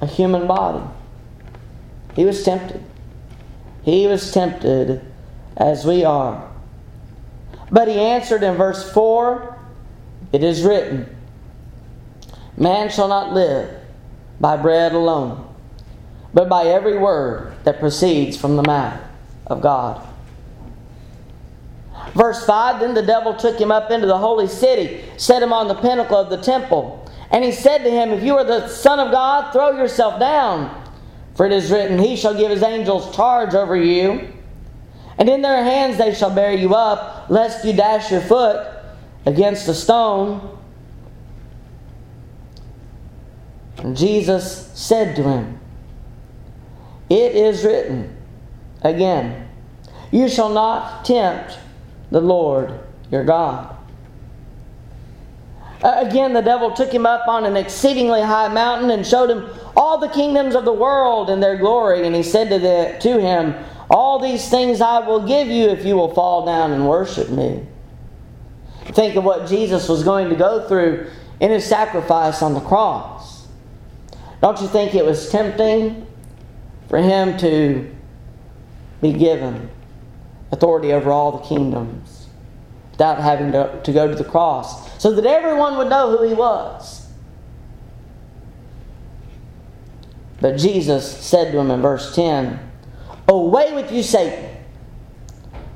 a 0.00 0.06
human 0.06 0.46
body. 0.46 0.84
He 2.14 2.24
was 2.24 2.42
tempted. 2.44 2.82
He 3.82 4.06
was 4.06 4.32
tempted 4.32 5.00
as 5.56 5.84
we 5.84 6.04
are. 6.04 6.50
But 7.70 7.88
he 7.88 7.98
answered 7.98 8.42
in 8.42 8.54
verse 8.54 8.90
4 8.92 9.58
It 10.32 10.42
is 10.42 10.62
written, 10.62 11.14
Man 12.56 12.90
shall 12.90 13.08
not 13.08 13.32
live 13.32 13.70
by 14.40 14.56
bread 14.56 14.92
alone, 14.92 15.54
but 16.32 16.48
by 16.48 16.64
every 16.64 16.98
word 16.98 17.54
that 17.64 17.80
proceeds 17.80 18.36
from 18.36 18.56
the 18.56 18.62
mouth 18.62 19.00
of 19.46 19.60
God. 19.60 20.06
Verse 22.14 22.44
5 22.46 22.80
Then 22.80 22.94
the 22.94 23.02
devil 23.02 23.34
took 23.34 23.60
him 23.60 23.70
up 23.70 23.90
into 23.90 24.06
the 24.06 24.18
holy 24.18 24.48
city, 24.48 25.04
set 25.16 25.42
him 25.42 25.52
on 25.52 25.68
the 25.68 25.74
pinnacle 25.74 26.16
of 26.16 26.30
the 26.30 26.42
temple 26.42 27.05
and 27.30 27.44
he 27.44 27.52
said 27.52 27.78
to 27.78 27.90
him, 27.90 28.10
If 28.10 28.22
you 28.22 28.36
are 28.36 28.44
the 28.44 28.68
Son 28.68 29.00
of 29.00 29.10
God, 29.10 29.52
throw 29.52 29.72
yourself 29.72 30.20
down. 30.20 30.84
For 31.34 31.44
it 31.44 31.52
is 31.52 31.70
written, 31.70 31.98
He 31.98 32.16
shall 32.16 32.34
give 32.34 32.50
His 32.50 32.62
angels 32.62 33.14
charge 33.14 33.54
over 33.54 33.76
you. 33.76 34.32
And 35.18 35.28
in 35.28 35.42
their 35.42 35.62
hands 35.62 35.98
they 35.98 36.14
shall 36.14 36.34
bear 36.34 36.52
you 36.52 36.74
up, 36.74 37.28
lest 37.28 37.64
you 37.64 37.72
dash 37.72 38.10
your 38.10 38.20
foot 38.20 38.66
against 39.24 39.68
a 39.68 39.74
stone. 39.74 40.58
And 43.78 43.96
Jesus 43.96 44.70
said 44.74 45.16
to 45.16 45.22
him, 45.22 45.60
It 47.10 47.34
is 47.34 47.64
written, 47.64 48.16
again, 48.82 49.48
You 50.10 50.28
shall 50.28 50.50
not 50.50 51.04
tempt 51.04 51.58
the 52.10 52.20
Lord 52.20 52.78
your 53.10 53.24
God. 53.24 53.75
Uh, 55.82 56.04
again, 56.06 56.32
the 56.32 56.40
devil 56.40 56.70
took 56.72 56.92
him 56.92 57.04
up 57.04 57.28
on 57.28 57.44
an 57.44 57.56
exceedingly 57.56 58.22
high 58.22 58.48
mountain 58.48 58.90
and 58.90 59.06
showed 59.06 59.30
him 59.30 59.48
all 59.76 59.98
the 59.98 60.08
kingdoms 60.08 60.54
of 60.54 60.64
the 60.64 60.72
world 60.72 61.28
and 61.28 61.42
their 61.42 61.56
glory. 61.56 62.06
And 62.06 62.16
he 62.16 62.22
said 62.22 62.48
to, 62.48 62.58
the, 62.58 62.96
to 63.00 63.20
him, 63.20 63.54
All 63.90 64.18
these 64.18 64.48
things 64.48 64.80
I 64.80 65.00
will 65.00 65.26
give 65.26 65.48
you 65.48 65.68
if 65.68 65.84
you 65.84 65.96
will 65.96 66.14
fall 66.14 66.46
down 66.46 66.72
and 66.72 66.88
worship 66.88 67.28
me. 67.28 67.66
Think 68.86 69.16
of 69.16 69.24
what 69.24 69.48
Jesus 69.48 69.88
was 69.88 70.02
going 70.02 70.30
to 70.30 70.36
go 70.36 70.66
through 70.66 71.10
in 71.40 71.50
his 71.50 71.66
sacrifice 71.66 72.40
on 72.40 72.54
the 72.54 72.60
cross. 72.60 73.46
Don't 74.40 74.60
you 74.60 74.68
think 74.68 74.94
it 74.94 75.04
was 75.04 75.28
tempting 75.30 76.06
for 76.88 76.98
him 76.98 77.36
to 77.38 77.92
be 79.02 79.12
given 79.12 79.68
authority 80.52 80.92
over 80.92 81.10
all 81.10 81.32
the 81.32 81.44
kingdoms 81.44 82.15
without 82.96 83.18
having 83.18 83.52
to, 83.52 83.80
to 83.82 83.92
go 83.92 84.08
to 84.08 84.14
the 84.14 84.24
cross? 84.24 84.86
so 84.98 85.12
that 85.12 85.26
everyone 85.26 85.76
would 85.76 85.88
know 85.88 86.16
who 86.16 86.26
he 86.26 86.34
was. 86.34 87.06
But 90.40 90.56
Jesus 90.56 91.08
said 91.24 91.52
to 91.52 91.58
him 91.58 91.70
in 91.70 91.80
verse 91.80 92.14
10 92.14 92.58
Away 93.28 93.72
with 93.72 93.92
you, 93.92 94.02
Satan! 94.02 94.50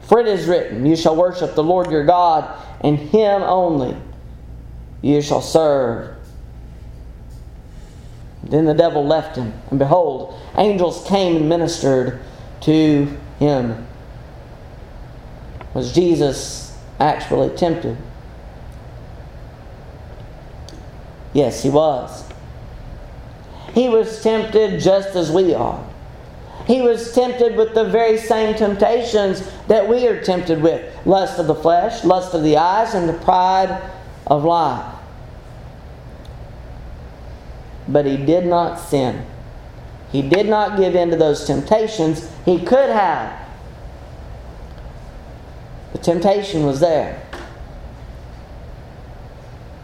For 0.03 0.21
it 0.21 0.27
is 0.27 0.47
written, 0.47 0.85
You 0.85 0.97
shall 0.97 1.17
worship 1.17 1.55
the 1.55 1.63
Lord 1.63 1.91
your 1.91 2.05
God, 2.05 2.61
and 2.81 2.99
him 2.99 3.43
only 3.43 3.97
you 5.03 5.23
shall 5.23 5.41
serve. 5.41 6.17
Then 8.43 8.65
the 8.65 8.75
devil 8.75 9.07
left 9.07 9.37
him, 9.37 9.53
and 9.71 9.79
behold, 9.79 10.39
angels 10.57 11.07
came 11.07 11.37
and 11.37 11.49
ministered 11.49 12.21
to 12.63 13.17
him. 13.39 13.87
Was 15.75 15.95
Jesus 15.95 16.70
actually 17.01 17.57
tempted? 17.57 17.97
Yes, 21.33 21.63
he 21.63 21.71
was. 21.71 22.25
He 23.73 23.89
was 23.89 24.23
tempted 24.23 24.81
just 24.81 25.17
as 25.17 25.31
we 25.31 25.55
are. 25.55 25.85
He 26.67 26.83
was 26.83 27.13
tempted 27.13 27.57
with 27.57 27.75
the 27.75 27.85
very 27.85 28.19
same 28.19 28.55
temptations 28.55 29.43
that 29.69 29.89
we 29.89 30.07
are 30.07 30.23
tempted 30.23 30.63
with 30.63 31.07
lust 31.07 31.39
of 31.39 31.47
the 31.47 31.55
flesh, 31.55 32.05
lust 32.05 32.35
of 32.35 32.43
the 32.43 32.57
eyes, 32.59 32.95
and 32.95 33.09
the 33.09 33.15
pride 33.25 33.91
of 34.27 34.45
life. 34.45 34.95
But 37.89 38.07
he 38.07 38.17
did 38.17 38.47
not 38.47 38.79
sin. 38.79 39.25
He 40.13 40.23
did 40.23 40.49
not 40.49 40.77
give 40.77 40.95
in 40.95 41.11
to 41.11 41.17
those 41.17 41.45
temptations. 41.45 42.31
He 42.45 42.59
could 42.59 42.91
have. 42.91 43.50
Temptation 46.03 46.65
was 46.65 46.81
there. 46.81 47.23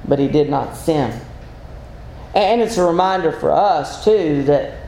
But 0.07 0.19
he 0.19 0.29
did 0.29 0.49
not 0.49 0.77
sin. 0.77 1.21
And 2.35 2.61
it's 2.61 2.77
a 2.77 2.85
reminder 2.85 3.33
for 3.33 3.51
us, 3.51 4.05
too, 4.05 4.43
that 4.45 4.79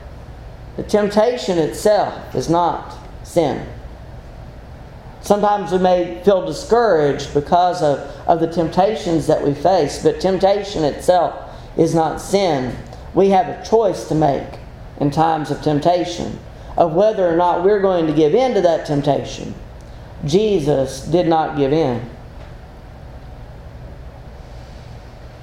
the 0.77 0.83
temptation 0.83 1.59
itself 1.59 2.35
is 2.35 2.49
not 2.49 2.97
sin. 3.25 3.67
Sometimes 5.21 5.73
we 5.73 5.79
may 5.79 6.23
feel 6.25 6.47
discouraged 6.47 7.35
because 7.35 7.83
of, 7.83 7.99
of 8.27 8.41
the 8.41 8.47
temptations 8.47 9.27
that 9.27 9.43
we 9.43 9.55
face, 9.55 10.03
but 10.03 10.21
temptation 10.21 10.85
itself 10.85 11.35
is 11.77 11.95
not 11.95 12.21
sin. 12.21 12.77
We 13.14 13.31
have 13.31 13.49
a 13.49 13.64
choice 13.64 14.09
to 14.09 14.14
make 14.14 14.47
in 15.01 15.11
times 15.11 15.51
of 15.51 15.62
temptation 15.62 16.38
of 16.77 16.95
whether 16.95 17.29
or 17.29 17.37
not 17.37 17.64
we're 17.64 17.81
going 17.81 18.07
to 18.07 18.12
give 18.12 18.35
in 18.35 18.55
to 18.55 18.61
that 18.61 18.87
temptation. 18.87 19.55
Jesus 20.24 21.02
did 21.02 21.26
not 21.26 21.57
give 21.57 21.72
in. 21.72 22.09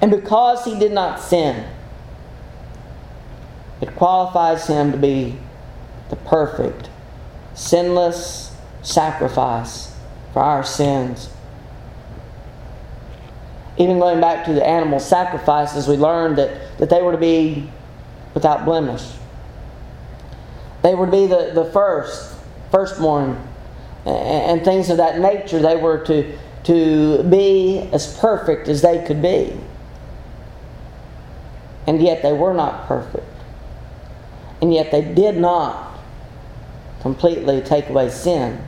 And 0.00 0.10
because 0.10 0.64
he 0.64 0.78
did 0.78 0.92
not 0.92 1.20
sin, 1.20 1.66
it 3.80 3.94
qualifies 3.96 4.66
him 4.66 4.92
to 4.92 4.98
be 4.98 5.36
the 6.10 6.16
perfect 6.16 6.90
sinless 7.54 8.54
sacrifice 8.82 9.94
for 10.32 10.42
our 10.42 10.62
sins. 10.62 11.30
Even 13.78 13.98
going 13.98 14.20
back 14.20 14.44
to 14.46 14.52
the 14.52 14.64
animal 14.64 15.00
sacrifices, 15.00 15.88
we 15.88 15.96
learned 15.96 16.38
that, 16.38 16.78
that 16.78 16.88
they 16.88 17.02
were 17.02 17.12
to 17.12 17.18
be 17.18 17.68
without 18.34 18.64
blemish. 18.64 19.02
They 20.82 20.94
were 20.94 21.06
to 21.06 21.12
be 21.12 21.26
the, 21.26 21.52
the 21.54 21.64
first, 21.72 22.36
firstborn, 22.70 23.45
and, 24.06 24.64
things 24.64 24.88
of 24.90 24.96
that 24.98 25.18
nature. 25.18 25.58
They 25.60 25.76
were 25.76 26.04
to, 26.06 26.38
to 26.64 27.22
be 27.24 27.80
as 27.92 28.16
perfect 28.18 28.68
as 28.68 28.82
they 28.82 29.04
could 29.04 29.20
be. 29.20 29.58
And 31.86 32.00
yet 32.02 32.22
they 32.22 32.32
were 32.32 32.54
not 32.54 32.86
perfect. 32.86 33.24
And 34.60 34.72
yet 34.72 34.90
they 34.90 35.02
did 35.02 35.36
not 35.36 35.98
completely 37.00 37.60
take 37.60 37.88
away 37.88 38.08
sins. 38.08 38.60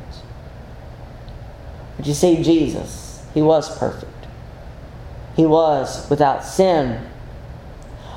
But 1.96 2.07
you 2.07 2.14
see, 2.14 2.42
Jesus, 2.42 3.24
He 3.35 3.42
was 3.42 3.77
perfect. 3.79 4.12
He 5.37 5.46
was 5.46 6.09
without 6.11 6.44
sin. 6.44 7.05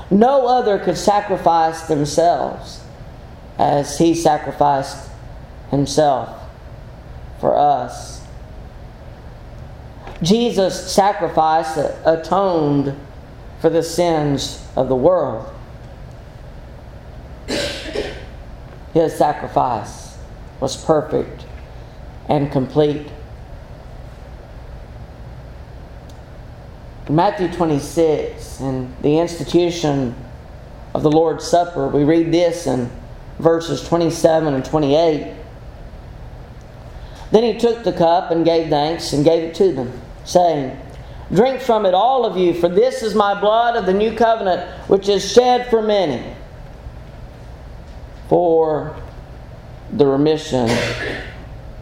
No 0.10 0.48
other 0.48 0.78
could 0.80 0.98
sacrifice 0.98 1.84
themselves 1.84 2.84
as 3.58 3.98
He 3.98 4.14
sacrificed 4.14 5.10
Himself 5.70 6.41
for 7.42 7.58
us. 7.58 8.22
Jesus' 10.22 10.94
sacrifice 10.94 11.76
atoned 12.06 12.96
for 13.60 13.70
the 13.70 13.82
sins 13.82 14.66
of 14.76 14.88
the 14.88 14.96
world. 14.96 15.52
His 18.94 19.18
sacrifice 19.18 20.18
was 20.60 20.78
perfect 20.86 21.46
and 22.30 22.52
complete. 22.52 23.08
In 27.08 27.16
Matthew 27.16 27.52
26, 27.52 28.60
in 28.60 28.94
the 29.02 29.18
institution 29.18 30.16
of 30.94 31.02
the 31.02 31.12
Lord's 31.12 31.48
Supper, 31.48 31.88
we 31.88 32.04
read 32.04 32.32
this 32.32 32.68
in 32.68 32.92
verses 33.40 33.88
27 33.88 34.54
and 34.54 34.64
28. 34.64 35.41
Then 37.32 37.44
he 37.44 37.58
took 37.58 37.84
the 37.84 37.94
cup 37.94 38.32
and 38.32 38.44
gave 38.44 38.70
thanks 38.70 39.14
and 39.14 39.24
gave 39.24 39.44
it 39.44 39.56
to 39.56 39.72
them, 39.72 40.02
saying, 40.26 40.78
Drink 41.34 41.62
from 41.62 41.86
it, 41.86 41.94
all 41.94 42.26
of 42.26 42.36
you, 42.36 42.54
for 42.54 42.68
this 42.68 43.02
is 43.02 43.16
my 43.16 43.40
blood 43.40 43.78
of 43.78 43.86
the 43.86 43.94
new 43.94 44.14
covenant, 44.16 44.70
which 44.90 45.08
is 45.08 45.32
shed 45.32 45.70
for 45.70 45.82
many 45.82 46.36
for 48.28 48.96
the 49.92 50.06
remission 50.06 50.70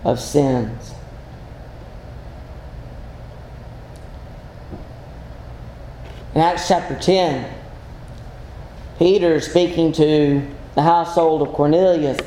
of 0.03 0.19
sins. 0.19 0.93
In 6.33 6.41
Acts 6.41 6.67
chapter 6.67 6.97
10, 6.97 7.53
Peter, 8.97 9.35
is 9.35 9.45
speaking 9.45 9.91
to 9.93 10.41
the 10.75 10.81
household 10.83 11.41
of 11.41 11.53
Cornelius, 11.53 12.19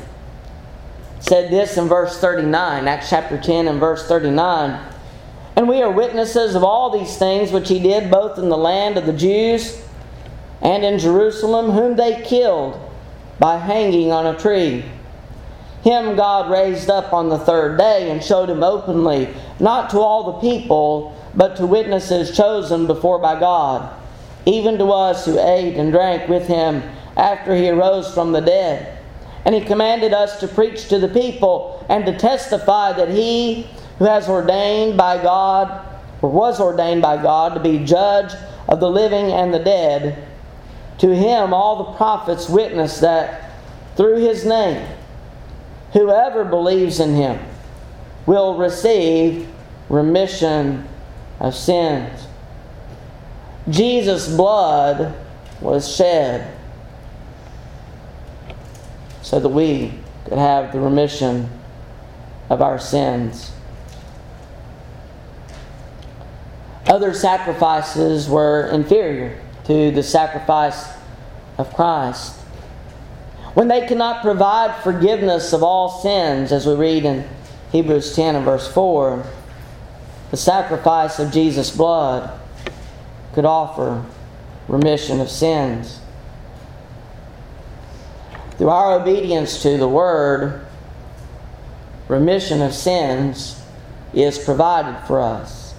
said 1.23 1.49
this 1.49 1.77
in 1.77 1.87
verse 1.87 2.19
39, 2.19 2.85
Acts 2.85 3.09
chapter 3.09 3.39
10 3.39 3.69
and 3.69 3.79
verse 3.79 4.05
39. 4.07 4.93
And 5.55 5.69
we 5.69 5.81
are 5.81 5.89
witnesses 5.89 6.53
of 6.53 6.65
all 6.65 6.89
these 6.89 7.17
things 7.17 7.49
which 7.49 7.69
he 7.69 7.79
did 7.79 8.11
both 8.11 8.37
in 8.37 8.49
the 8.49 8.57
land 8.57 8.97
of 8.97 9.05
the 9.05 9.13
Jews 9.13 9.81
and 10.61 10.83
in 10.83 10.99
Jerusalem, 10.99 11.71
whom 11.71 11.95
they 11.95 12.21
killed 12.23 12.77
by 13.39 13.57
hanging 13.57 14.11
on 14.11 14.27
a 14.27 14.37
tree. 14.37 14.83
Him 15.81 16.17
God 16.17 16.51
raised 16.51 16.89
up 16.89 17.13
on 17.13 17.29
the 17.29 17.39
third 17.39 17.77
day 17.77 18.11
and 18.11 18.21
showed 18.21 18.49
him 18.49 18.61
openly, 18.61 19.33
not 19.61 19.89
to 19.91 19.99
all 19.99 20.33
the 20.33 20.39
people, 20.49 21.17
but 21.35 21.55
to 21.55 21.65
witnesses 21.65 22.35
chosen 22.35 22.85
before 22.85 23.19
by 23.19 23.39
God, 23.39 23.97
even 24.45 24.77
to 24.77 24.91
us 24.91 25.25
who 25.25 25.39
ate 25.39 25.77
and 25.77 25.93
drank 25.93 26.27
with 26.27 26.47
him 26.47 26.83
after 27.15 27.55
he 27.55 27.69
arose 27.69 28.13
from 28.13 28.33
the 28.33 28.41
dead. 28.41 28.92
And 29.45 29.53
he 29.53 29.61
commanded 29.61 30.13
us 30.13 30.39
to 30.39 30.47
preach 30.47 30.87
to 30.87 30.99
the 30.99 31.09
people 31.09 31.85
and 31.89 32.05
to 32.05 32.17
testify 32.17 32.93
that 32.93 33.09
he 33.09 33.67
who 33.99 34.05
has 34.05 34.29
ordained 34.29 34.97
by 34.97 35.21
God, 35.21 35.85
or 36.21 36.31
was 36.31 36.59
ordained 36.59 37.01
by 37.01 37.21
God, 37.21 37.53
to 37.53 37.59
be 37.59 37.83
judge 37.83 38.33
of 38.67 38.79
the 38.79 38.89
living 38.89 39.31
and 39.31 39.53
the 39.53 39.59
dead, 39.59 40.27
to 40.99 41.13
him 41.13 41.53
all 41.53 41.83
the 41.83 41.97
prophets 41.97 42.47
witness 42.47 42.99
that 42.99 43.51
through 43.95 44.17
his 44.17 44.45
name, 44.45 44.87
whoever 45.91 46.43
believes 46.43 46.99
in 46.99 47.13
him 47.13 47.39
will 48.25 48.57
receive 48.57 49.47
remission 49.89 50.87
of 51.39 51.53
sins. 51.53 52.27
Jesus' 53.69 54.33
blood 54.35 55.13
was 55.61 55.93
shed 55.93 56.52
so 59.23 59.39
that 59.39 59.49
we 59.49 59.93
could 60.25 60.37
have 60.37 60.71
the 60.71 60.79
remission 60.79 61.49
of 62.49 62.61
our 62.61 62.77
sins. 62.77 63.51
Other 66.85 67.13
sacrifices 67.13 68.29
were 68.29 68.67
inferior 68.67 69.41
to 69.63 69.89
the 69.89 70.03
sacrifice 70.03 70.89
of 71.57 71.73
Christ. 71.73 72.35
When 73.53 73.69
they 73.69 73.87
cannot 73.87 74.21
provide 74.21 74.83
forgiveness 74.83 75.53
of 75.53 75.63
all 75.63 75.89
sins, 76.01 76.51
as 76.51 76.67
we 76.67 76.75
read 76.75 77.05
in 77.05 77.27
Hebrews 77.71 78.15
10 78.15 78.35
and 78.35 78.45
verse 78.45 78.71
4, 78.71 79.25
the 80.31 80.37
sacrifice 80.37 81.19
of 81.19 81.31
Jesus' 81.31 81.75
blood 81.75 82.39
could 83.33 83.45
offer 83.45 84.03
remission 84.67 85.21
of 85.21 85.29
sins. 85.29 85.99
Through 88.57 88.69
our 88.69 88.99
obedience 88.99 89.61
to 89.63 89.77
the 89.77 89.87
Word, 89.87 90.65
remission 92.07 92.61
of 92.61 92.73
sins 92.73 93.61
is 94.13 94.37
provided 94.37 95.05
for 95.07 95.19
us 95.19 95.73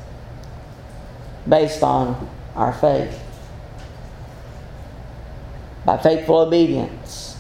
based 1.49 1.83
on 1.83 2.29
our 2.57 2.73
faith. 2.73 3.21
By 5.85 5.99
faithful 5.99 6.39
obedience, 6.39 7.39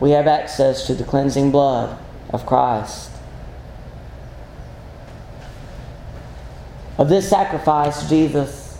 we 0.00 0.10
have 0.10 0.26
access 0.26 0.86
to 0.86 0.94
the 0.94 1.04
cleansing 1.04 1.50
blood 1.50 1.98
of 2.30 2.46
Christ. 2.46 3.10
Of 6.96 7.08
this 7.08 7.28
sacrifice, 7.28 8.08
Jesus 8.08 8.78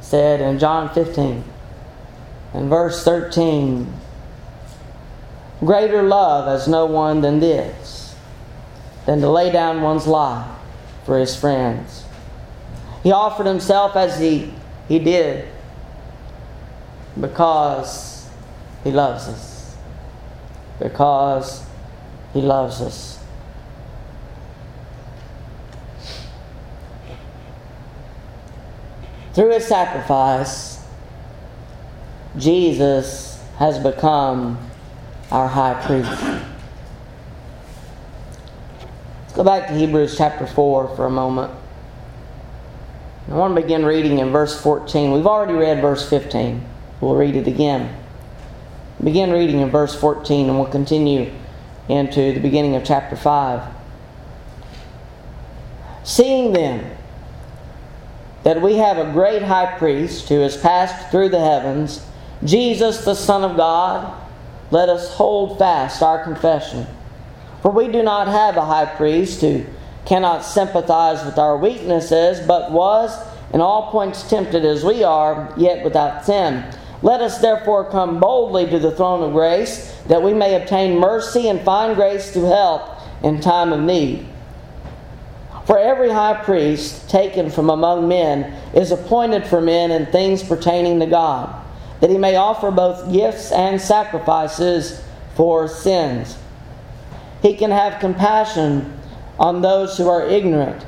said 0.00 0.40
in 0.40 0.58
John 0.58 0.92
15 0.92 1.44
and 2.54 2.68
verse 2.68 3.04
13 3.04 3.92
Greater 5.60 6.02
love 6.02 6.46
has 6.46 6.68
no 6.68 6.86
one 6.86 7.20
than 7.22 7.40
this, 7.40 8.14
than 9.06 9.20
to 9.20 9.30
lay 9.30 9.50
down 9.50 9.80
one's 9.80 10.06
life 10.06 10.46
for 11.04 11.18
his 11.18 11.34
friends. 11.34 12.04
He 13.02 13.12
offered 13.12 13.46
himself 13.46 13.96
as 13.96 14.18
he, 14.18 14.52
he 14.88 14.98
did 14.98 15.48
because 17.20 18.28
He 18.84 18.90
loves 18.90 19.28
us. 19.28 19.76
Because 20.78 21.64
He 22.32 22.40
loves 22.40 22.80
us. 22.80 23.18
Through 29.32 29.52
His 29.52 29.66
sacrifice, 29.66 30.84
Jesus 32.36 33.42
has 33.58 33.78
become 33.78 34.58
our 35.30 35.48
high 35.48 35.74
priest. 35.86 36.10
Let's 39.22 39.34
go 39.34 39.44
back 39.44 39.68
to 39.68 39.74
Hebrews 39.74 40.16
chapter 40.16 40.46
4 40.46 40.96
for 40.96 41.06
a 41.06 41.10
moment. 41.10 41.52
I 43.28 43.34
want 43.34 43.56
to 43.56 43.60
begin 43.60 43.84
reading 43.84 44.20
in 44.20 44.30
verse 44.30 44.60
14. 44.60 45.10
We've 45.10 45.26
already 45.26 45.54
read 45.54 45.80
verse 45.80 46.08
15. 46.08 46.64
We'll 47.00 47.16
read 47.16 47.34
it 47.34 47.48
again. 47.48 47.94
Begin 49.02 49.32
reading 49.32 49.60
in 49.60 49.70
verse 49.70 49.94
14 49.98 50.48
and 50.48 50.58
we'll 50.58 50.68
continue 50.68 51.32
into 51.88 52.32
the 52.32 52.40
beginning 52.40 52.76
of 52.76 52.84
chapter 52.84 53.16
5. 53.16 53.74
Seeing 56.04 56.52
then 56.52 56.96
that 58.44 58.62
we 58.62 58.76
have 58.76 58.96
a 58.96 59.12
great 59.12 59.42
high 59.42 59.76
priest 59.76 60.28
who 60.28 60.40
has 60.40 60.56
passed 60.56 61.10
through 61.10 61.30
the 61.30 61.40
heavens, 61.40 62.06
Jesus 62.44 63.04
the 63.04 63.14
Son 63.14 63.42
of 63.42 63.56
God, 63.56 64.25
let 64.70 64.88
us 64.88 65.14
hold 65.14 65.58
fast 65.58 66.02
our 66.02 66.22
confession. 66.24 66.86
For 67.62 67.70
we 67.70 67.88
do 67.88 68.02
not 68.02 68.28
have 68.28 68.56
a 68.56 68.64
high 68.64 68.86
priest 68.86 69.40
who 69.40 69.64
cannot 70.04 70.44
sympathize 70.44 71.24
with 71.24 71.38
our 71.38 71.56
weaknesses, 71.56 72.46
but 72.46 72.70
was 72.70 73.16
in 73.52 73.60
all 73.60 73.90
points 73.90 74.28
tempted 74.28 74.64
as 74.64 74.84
we 74.84 75.02
are, 75.02 75.52
yet 75.56 75.84
without 75.84 76.24
sin. 76.24 76.64
Let 77.02 77.20
us 77.20 77.38
therefore 77.38 77.90
come 77.90 78.20
boldly 78.20 78.68
to 78.70 78.78
the 78.78 78.90
throne 78.90 79.22
of 79.22 79.32
grace, 79.32 79.92
that 80.08 80.22
we 80.22 80.32
may 80.32 80.60
obtain 80.60 80.98
mercy 80.98 81.48
and 81.48 81.60
find 81.60 81.94
grace 81.94 82.32
to 82.32 82.44
help 82.46 82.98
in 83.22 83.40
time 83.40 83.72
of 83.72 83.80
need. 83.80 84.26
For 85.66 85.78
every 85.78 86.10
high 86.10 86.44
priest 86.44 87.10
taken 87.10 87.50
from 87.50 87.70
among 87.70 88.06
men 88.06 88.52
is 88.74 88.92
appointed 88.92 89.46
for 89.46 89.60
men 89.60 89.90
in 89.90 90.06
things 90.06 90.42
pertaining 90.42 91.00
to 91.00 91.06
God, 91.06 91.65
that 92.00 92.10
he 92.10 92.18
may 92.18 92.36
offer 92.36 92.70
both 92.70 93.12
gifts 93.12 93.52
and 93.52 93.80
sacrifices 93.80 95.02
for 95.34 95.68
sins. 95.68 96.36
He 97.42 97.54
can 97.54 97.70
have 97.70 98.00
compassion 98.00 98.98
on 99.38 99.62
those 99.62 99.96
who 99.96 100.08
are 100.08 100.26
ignorant 100.26 100.84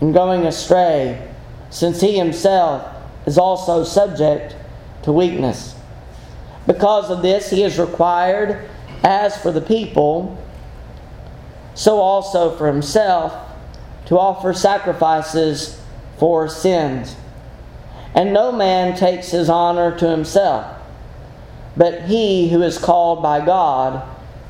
and 0.00 0.14
going 0.14 0.46
astray, 0.46 1.28
since 1.70 2.00
he 2.00 2.16
himself 2.16 2.86
is 3.26 3.38
also 3.38 3.84
subject 3.84 4.56
to 5.02 5.12
weakness. 5.12 5.74
Because 6.66 7.10
of 7.10 7.22
this, 7.22 7.50
he 7.50 7.62
is 7.62 7.78
required, 7.78 8.68
as 9.02 9.36
for 9.40 9.50
the 9.50 9.60
people, 9.60 10.42
so 11.74 11.98
also 11.98 12.56
for 12.56 12.66
himself, 12.66 13.32
to 14.06 14.18
offer 14.18 14.52
sacrifices 14.52 15.80
for 16.18 16.48
sins. 16.48 17.14
And 18.14 18.32
no 18.32 18.50
man 18.50 18.96
takes 18.96 19.30
his 19.30 19.48
honor 19.48 19.96
to 19.98 20.10
himself, 20.10 20.76
but 21.76 22.02
he 22.02 22.48
who 22.48 22.62
is 22.62 22.78
called 22.78 23.22
by 23.22 23.44
God, 23.44 24.02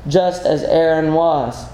just 0.07 0.45
as 0.45 0.63
Aaron 0.63 1.13
was. 1.13 1.67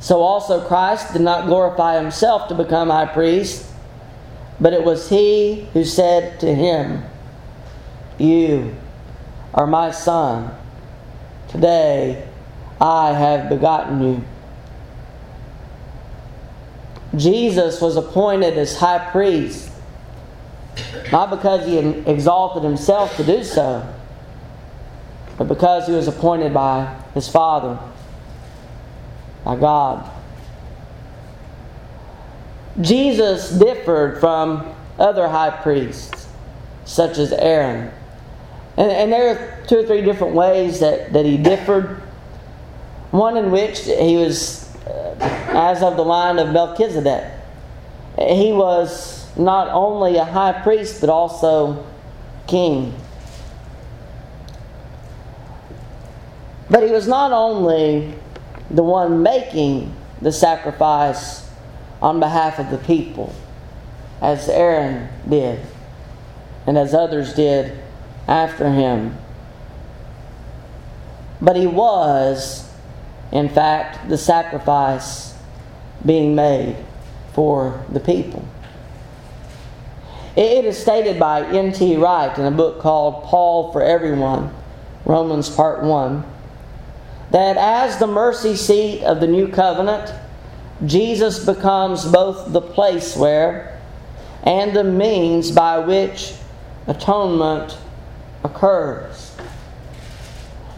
So 0.00 0.20
also 0.20 0.64
Christ 0.66 1.12
did 1.12 1.22
not 1.22 1.46
glorify 1.46 2.00
himself 2.00 2.48
to 2.48 2.54
become 2.54 2.90
high 2.90 3.06
priest, 3.06 3.66
but 4.60 4.72
it 4.72 4.84
was 4.84 5.08
he 5.08 5.66
who 5.72 5.84
said 5.84 6.38
to 6.40 6.54
him, 6.54 7.04
You 8.18 8.76
are 9.52 9.66
my 9.66 9.90
son. 9.90 10.54
Today 11.48 12.28
I 12.80 13.12
have 13.12 13.48
begotten 13.48 14.02
you. 14.02 14.24
Jesus 17.16 17.80
was 17.80 17.96
appointed 17.96 18.56
as 18.58 18.76
high 18.76 19.10
priest, 19.10 19.67
not 21.12 21.30
because 21.30 21.66
he 21.66 21.78
exalted 21.78 22.62
himself 22.62 23.16
to 23.16 23.24
do 23.24 23.42
so, 23.44 23.86
but 25.36 25.48
because 25.48 25.86
he 25.86 25.92
was 25.92 26.08
appointed 26.08 26.52
by 26.52 26.94
his 27.14 27.28
Father, 27.28 27.78
by 29.44 29.56
God. 29.56 30.10
Jesus 32.80 33.50
differed 33.50 34.20
from 34.20 34.74
other 34.98 35.28
high 35.28 35.50
priests, 35.50 36.28
such 36.84 37.18
as 37.18 37.32
Aaron. 37.32 37.90
And, 38.76 38.92
and 38.92 39.12
there 39.12 39.30
are 39.30 39.66
two 39.66 39.78
or 39.78 39.86
three 39.86 40.02
different 40.02 40.34
ways 40.34 40.80
that, 40.80 41.12
that 41.12 41.24
he 41.24 41.36
differed. 41.36 42.00
One 43.10 43.36
in 43.36 43.50
which 43.50 43.80
he 43.80 44.16
was 44.16 44.72
uh, 44.86 45.16
as 45.50 45.82
of 45.82 45.96
the 45.96 46.04
line 46.04 46.38
of 46.38 46.52
Melchizedek. 46.52 47.24
He 48.18 48.52
was 48.52 49.17
not 49.38 49.68
only 49.68 50.16
a 50.16 50.24
high 50.24 50.60
priest, 50.62 51.00
but 51.00 51.08
also 51.08 51.86
king. 52.46 52.94
But 56.68 56.82
he 56.82 56.90
was 56.90 57.06
not 57.06 57.32
only 57.32 58.14
the 58.70 58.82
one 58.82 59.22
making 59.22 59.94
the 60.20 60.32
sacrifice 60.32 61.48
on 62.02 62.20
behalf 62.20 62.58
of 62.58 62.70
the 62.70 62.78
people, 62.78 63.34
as 64.20 64.48
Aaron 64.48 65.08
did, 65.28 65.60
and 66.66 66.76
as 66.76 66.92
others 66.92 67.32
did 67.34 67.78
after 68.26 68.70
him. 68.70 69.16
But 71.40 71.56
he 71.56 71.66
was, 71.66 72.68
in 73.32 73.48
fact, 73.48 74.08
the 74.08 74.18
sacrifice 74.18 75.34
being 76.04 76.34
made 76.34 76.76
for 77.32 77.84
the 77.90 78.00
people. 78.00 78.46
It 80.38 80.64
is 80.64 80.78
stated 80.78 81.18
by 81.18 81.44
N.T. 81.44 81.96
Wright 81.96 82.38
in 82.38 82.44
a 82.44 82.52
book 82.52 82.78
called 82.78 83.24
Paul 83.24 83.72
for 83.72 83.82
Everyone, 83.82 84.54
Romans 85.04 85.50
Part 85.50 85.82
1, 85.82 86.22
that 87.32 87.56
as 87.56 87.98
the 87.98 88.06
mercy 88.06 88.54
seat 88.54 89.02
of 89.02 89.18
the 89.18 89.26
new 89.26 89.48
covenant, 89.48 90.14
Jesus 90.86 91.44
becomes 91.44 92.04
both 92.04 92.52
the 92.52 92.60
place 92.60 93.16
where 93.16 93.80
and 94.44 94.76
the 94.76 94.84
means 94.84 95.50
by 95.50 95.80
which 95.80 96.34
atonement 96.86 97.76
occurs. 98.44 99.36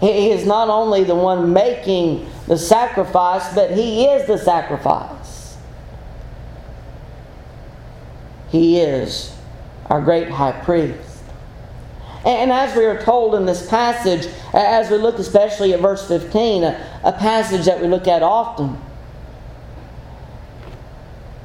He 0.01 0.31
is 0.31 0.47
not 0.47 0.71
only 0.71 1.05
the 1.05 1.15
one 1.15 1.53
making 1.53 2.31
the 2.47 2.57
sacrifice, 2.57 3.55
but 3.55 3.73
He 3.73 4.07
is 4.07 4.27
the 4.27 4.39
sacrifice. 4.39 5.59
He 8.49 8.81
is 8.81 9.37
our 9.91 10.01
great 10.01 10.31
high 10.31 10.53
priest. 10.53 10.99
And 12.25 12.53
as 12.53 12.77
we 12.77 12.85
are 12.85 13.03
told 13.03 13.35
in 13.35 13.45
this 13.45 13.69
passage, 13.69 14.33
as 14.55 14.91
we 14.91 14.99
look 14.99 15.19
especially 15.19 15.73
at 15.75 15.81
verse 15.81 16.07
15, 16.07 16.63
a, 16.65 17.01
a 17.03 17.13
passage 17.13 17.65
that 17.65 17.81
we 17.81 17.89
look 17.89 18.07
at 18.07 18.23
often, 18.23 18.79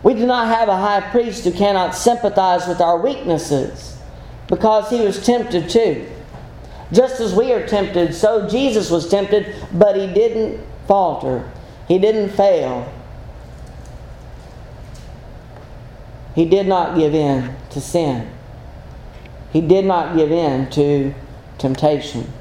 we 0.04 0.14
do 0.14 0.28
not 0.28 0.48
have 0.48 0.68
a 0.68 0.78
high 0.78 1.02
priest 1.10 1.44
who 1.46 1.52
cannot 1.52 1.96
sympathize 1.96 2.68
with 2.68 2.80
our 2.80 3.00
weaknesses 3.00 3.98
because 4.48 4.90
he 4.90 5.02
was 5.02 5.26
tempted 5.26 5.70
too. 5.70 6.08
Just 6.92 7.20
as 7.20 7.34
we 7.34 7.52
are 7.52 7.66
tempted, 7.66 8.14
so 8.14 8.48
Jesus 8.48 8.92
was 8.92 9.10
tempted, 9.10 9.56
but 9.74 9.96
he 9.96 10.06
didn't 10.06 10.64
falter. 10.88 11.50
He 11.88 11.98
didn't 11.98 12.30
fail. 12.30 12.92
He 16.36 16.46
did 16.46 16.68
not 16.68 16.96
give 16.96 17.16
in 17.16 17.56
to 17.76 17.82
sin. 17.82 18.28
He 19.54 19.62
did 19.62 19.86
not 19.86 20.16
give 20.16 20.32
in 20.32 20.70
to 20.72 21.14
temptation. 21.58 22.32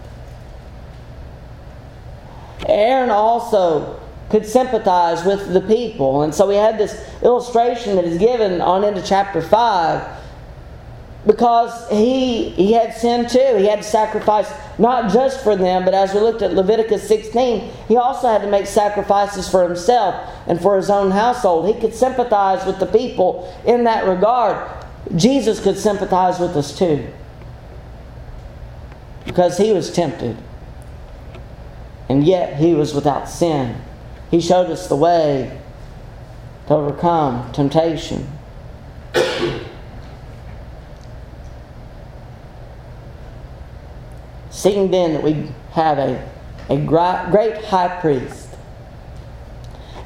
Aaron 2.66 3.10
also 3.10 4.00
could 4.30 4.46
sympathize 4.46 5.24
with 5.24 5.52
the 5.52 5.60
people. 5.60 6.22
And 6.22 6.34
so 6.34 6.48
we 6.48 6.54
had 6.54 6.78
this 6.78 7.04
illustration 7.22 7.96
that 7.96 8.04
is 8.04 8.18
given 8.18 8.60
on 8.60 8.84
into 8.84 9.02
chapter 9.02 9.42
5 9.42 10.20
because 11.26 11.88
he 11.88 12.50
he 12.50 12.72
had 12.72 12.94
sin 12.94 13.28
too. 13.28 13.56
He 13.56 13.66
had 13.66 13.78
to 13.78 13.88
sacrifice 13.88 14.50
not 14.78 15.12
just 15.12 15.42
for 15.42 15.56
them, 15.56 15.84
but 15.84 15.94
as 15.94 16.14
we 16.14 16.20
looked 16.20 16.42
at 16.42 16.52
Leviticus 16.52 17.06
16, 17.08 17.70
he 17.88 17.96
also 17.96 18.28
had 18.28 18.42
to 18.42 18.50
make 18.50 18.66
sacrifices 18.66 19.48
for 19.48 19.62
himself 19.66 20.14
and 20.46 20.60
for 20.60 20.76
his 20.76 20.90
own 20.90 21.10
household. 21.10 21.66
He 21.66 21.80
could 21.80 21.94
sympathize 21.94 22.64
with 22.66 22.78
the 22.78 22.86
people 22.86 23.52
in 23.66 23.84
that 23.84 24.06
regard. 24.06 24.83
Jesus 25.16 25.60
could 25.60 25.78
sympathize 25.78 26.40
with 26.40 26.56
us 26.56 26.76
too. 26.76 27.06
Because 29.24 29.58
he 29.58 29.72
was 29.72 29.92
tempted. 29.92 30.36
And 32.08 32.24
yet 32.24 32.56
he 32.56 32.74
was 32.74 32.94
without 32.94 33.28
sin. 33.28 33.76
He 34.30 34.40
showed 34.40 34.70
us 34.70 34.88
the 34.88 34.96
way 34.96 35.60
to 36.66 36.74
overcome 36.74 37.52
temptation. 37.52 38.26
Seeing 44.50 44.90
then 44.90 45.12
that 45.12 45.22
we 45.22 45.48
have 45.72 45.98
a, 45.98 46.26
a 46.70 46.78
great 46.78 47.64
high 47.64 48.00
priest, 48.00 48.48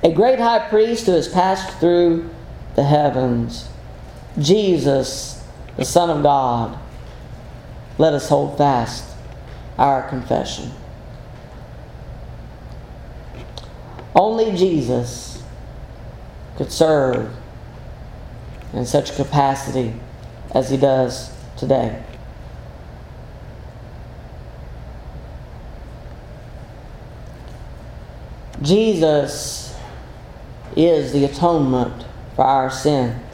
a 0.03 0.11
great 0.13 0.39
high 0.39 0.69
priest 0.69 1.07
who 1.07 1.13
has 1.13 1.29
passed 1.29 1.79
through 1.79 2.29
the 2.75 2.83
heavens, 2.83 3.68
Jesus, 4.41 5.45
the 5.77 5.85
Son 5.85 6.11
of 6.11 6.23
God, 6.23 6.79
let 7.99 8.13
us 8.13 8.29
hold 8.29 8.57
fast 8.57 9.05
our 9.77 10.09
confession. 10.09 10.71
Only 14.15 14.57
Jesus 14.57 15.43
could 16.57 16.73
serve 16.73 17.35
in 18.73 18.85
such 18.85 19.15
capacity 19.17 19.95
as 20.53 20.71
he 20.71 20.77
does 20.77 21.33
today. 21.57 22.03
Jesus 28.61 29.77
is 30.77 31.13
the 31.13 31.25
atonement 31.25 32.05
for 32.35 32.45
our 32.45 32.71
sins. 32.71 33.28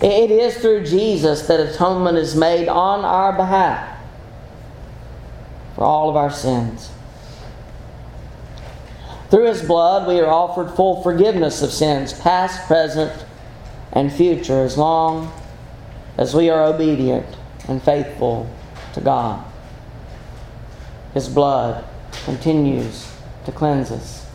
It 0.00 0.30
is 0.30 0.56
through 0.58 0.84
Jesus 0.84 1.46
that 1.46 1.60
atonement 1.60 2.18
is 2.18 2.34
made 2.34 2.68
on 2.68 3.04
our 3.04 3.32
behalf 3.32 3.98
for 5.74 5.84
all 5.84 6.10
of 6.10 6.16
our 6.16 6.30
sins. 6.30 6.90
Through 9.30 9.46
His 9.46 9.62
blood, 9.62 10.06
we 10.06 10.20
are 10.20 10.30
offered 10.30 10.70
full 10.70 11.02
forgiveness 11.02 11.62
of 11.62 11.72
sins, 11.72 12.12
past, 12.12 12.66
present, 12.66 13.24
and 13.92 14.12
future, 14.12 14.62
as 14.62 14.76
long 14.76 15.32
as 16.16 16.34
we 16.34 16.50
are 16.50 16.62
obedient 16.64 17.26
and 17.68 17.82
faithful 17.82 18.48
to 18.92 19.00
God. 19.00 19.44
His 21.14 21.28
blood 21.28 21.84
continues 22.24 23.10
to 23.46 23.52
cleanse 23.52 23.90
us, 23.90 24.26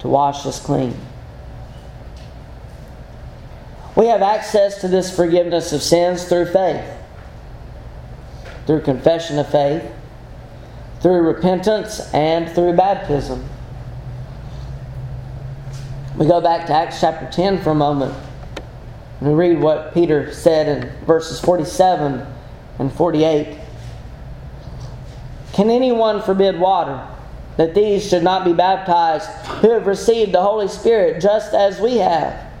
to 0.00 0.08
wash 0.08 0.44
us 0.46 0.60
clean. 0.60 0.96
We 3.96 4.06
have 4.06 4.22
access 4.22 4.80
to 4.80 4.88
this 4.88 5.14
forgiveness 5.14 5.72
of 5.72 5.82
sins 5.82 6.24
through 6.24 6.46
faith, 6.46 6.84
through 8.66 8.82
confession 8.82 9.38
of 9.38 9.50
faith, 9.50 9.84
through 11.00 11.22
repentance, 11.22 12.00
and 12.14 12.48
through 12.50 12.74
baptism. 12.74 13.44
We 16.16 16.26
go 16.26 16.40
back 16.40 16.66
to 16.68 16.72
Acts 16.72 17.00
chapter 17.00 17.28
10 17.30 17.62
for 17.62 17.70
a 17.70 17.74
moment 17.74 18.14
and 19.22 19.30
we 19.30 19.36
read 19.36 19.60
what 19.60 19.94
Peter 19.94 20.32
said 20.32 20.66
in 20.66 21.06
verses 21.06 21.38
47 21.38 22.26
and 22.80 22.92
48. 22.92 23.56
Can 25.52 25.70
anyone 25.70 26.20
forbid 26.20 26.58
water 26.58 27.06
that 27.56 27.72
these 27.72 28.08
should 28.08 28.24
not 28.24 28.44
be 28.44 28.52
baptized 28.52 29.28
who 29.60 29.70
have 29.70 29.86
received 29.86 30.32
the 30.32 30.42
Holy 30.42 30.66
Spirit 30.66 31.22
just 31.22 31.54
as 31.54 31.78
we 31.80 31.98
have? 31.98 32.51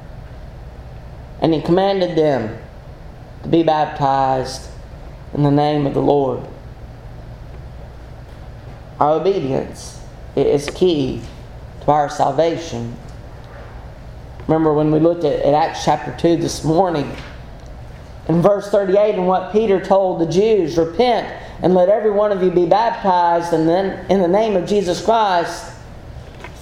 And 1.42 1.52
he 1.52 1.60
commanded 1.60 2.16
them 2.16 2.56
to 3.42 3.48
be 3.48 3.62
baptized 3.62 4.70
in 5.34 5.42
the 5.42 5.50
name 5.50 5.86
of 5.86 5.92
the 5.92 6.00
Lord. 6.00 6.40
Our 8.98 9.20
obedience 9.20 10.00
is 10.36 10.70
key 10.70 11.20
to 11.82 11.90
our 11.90 12.08
salvation. 12.08 12.96
Remember 14.46 14.72
when 14.72 14.90
we 14.90 15.00
looked 15.00 15.24
at, 15.24 15.40
at 15.40 15.52
Acts 15.52 15.84
chapter 15.84 16.14
2 16.16 16.36
this 16.36 16.64
morning, 16.64 17.14
in 18.28 18.40
verse 18.40 18.70
38, 18.70 19.16
and 19.16 19.26
what 19.26 19.52
Peter 19.52 19.84
told 19.84 20.20
the 20.20 20.32
Jews 20.32 20.78
repent 20.78 21.26
and 21.60 21.74
let 21.74 21.88
every 21.88 22.10
one 22.10 22.32
of 22.32 22.42
you 22.42 22.50
be 22.50 22.66
baptized 22.66 23.52
and 23.52 23.68
then 23.68 24.08
in 24.10 24.20
the 24.20 24.28
name 24.28 24.56
of 24.56 24.68
Jesus 24.68 25.04
Christ 25.04 25.72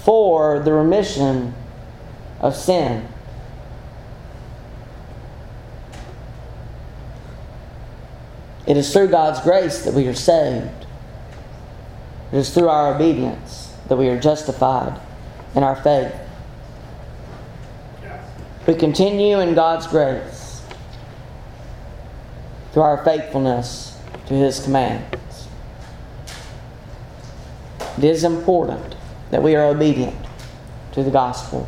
for 0.03 0.59
the 0.59 0.73
remission 0.73 1.53
of 2.39 2.55
sin. 2.55 3.07
It 8.67 8.77
is 8.77 8.91
through 8.93 9.07
God's 9.07 9.39
grace 9.41 9.83
that 9.85 9.93
we 9.93 10.07
are 10.07 10.13
saved. 10.13 10.85
It 12.31 12.37
is 12.37 12.53
through 12.53 12.69
our 12.69 12.93
obedience 12.93 13.73
that 13.87 13.97
we 13.97 14.07
are 14.09 14.19
justified 14.19 14.99
in 15.55 15.63
our 15.63 15.75
faith. 15.75 16.13
We 18.67 18.75
continue 18.75 19.39
in 19.39 19.55
God's 19.55 19.87
grace 19.87 20.61
through 22.71 22.83
our 22.83 23.03
faithfulness 23.03 23.99
to 24.27 24.33
His 24.33 24.59
commands. 24.59 25.47
It 27.97 28.03
is 28.03 28.23
important 28.23 28.95
that 29.31 29.43
we 29.43 29.55
are 29.55 29.65
obedient 29.65 30.15
to 30.93 31.03
the 31.03 31.11
gospel. 31.11 31.67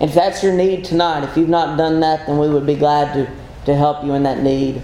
If 0.00 0.14
that's 0.14 0.42
your 0.42 0.54
need 0.54 0.84
tonight, 0.84 1.24
if 1.24 1.36
you've 1.36 1.48
not 1.48 1.76
done 1.76 2.00
that, 2.00 2.26
then 2.26 2.38
we 2.38 2.48
would 2.48 2.66
be 2.66 2.74
glad 2.74 3.12
to, 3.14 3.30
to 3.66 3.76
help 3.76 4.02
you 4.04 4.14
in 4.14 4.22
that 4.22 4.42
need. 4.42 4.82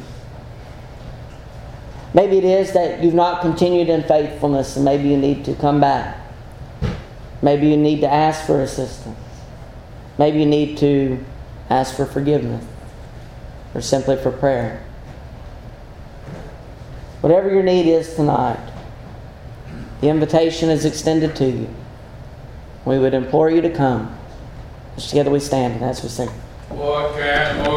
Maybe 2.17 2.39
it 2.39 2.45
is 2.45 2.73
that 2.73 3.05
you've 3.05 3.13
not 3.13 3.43
continued 3.43 3.91
in 3.91 4.03
faithfulness 4.03 4.75
and 4.77 4.87
maybe 4.87 5.07
you 5.07 5.19
need 5.19 5.45
to 5.45 5.55
come 5.55 5.83
back. 5.83 6.17
Maybe 7.43 7.69
you 7.69 7.77
need 7.77 8.01
to 8.01 8.11
ask 8.11 8.47
for 8.47 8.63
assistance. 8.63 9.19
Maybe 10.17 10.39
you 10.39 10.47
need 10.47 10.79
to 10.79 11.23
ask 11.69 11.95
for 11.95 12.07
forgiveness 12.07 12.65
or 13.75 13.83
simply 13.83 14.17
for 14.17 14.33
prayer. 14.33 14.83
Whatever 17.21 17.51
your 17.51 17.63
need 17.63 17.87
is 17.87 18.15
tonight, 18.15 18.61
the 20.01 20.09
invitation 20.09 20.71
is 20.71 20.87
extended 20.87 21.37
to 21.37 21.45
you. 21.45 21.69
We 22.87 22.99
would 22.99 23.13
implore 23.13 23.51
you 23.51 23.61
to 23.61 23.71
come. 23.71 24.17
Together 24.97 25.31
we 25.31 25.41
stand 25.41 25.75
and 25.75 25.85
as 25.85 26.03
we 26.03 26.09
sing. 26.09 26.31
What 26.71 27.15
can 27.15 27.59
more 27.59 27.75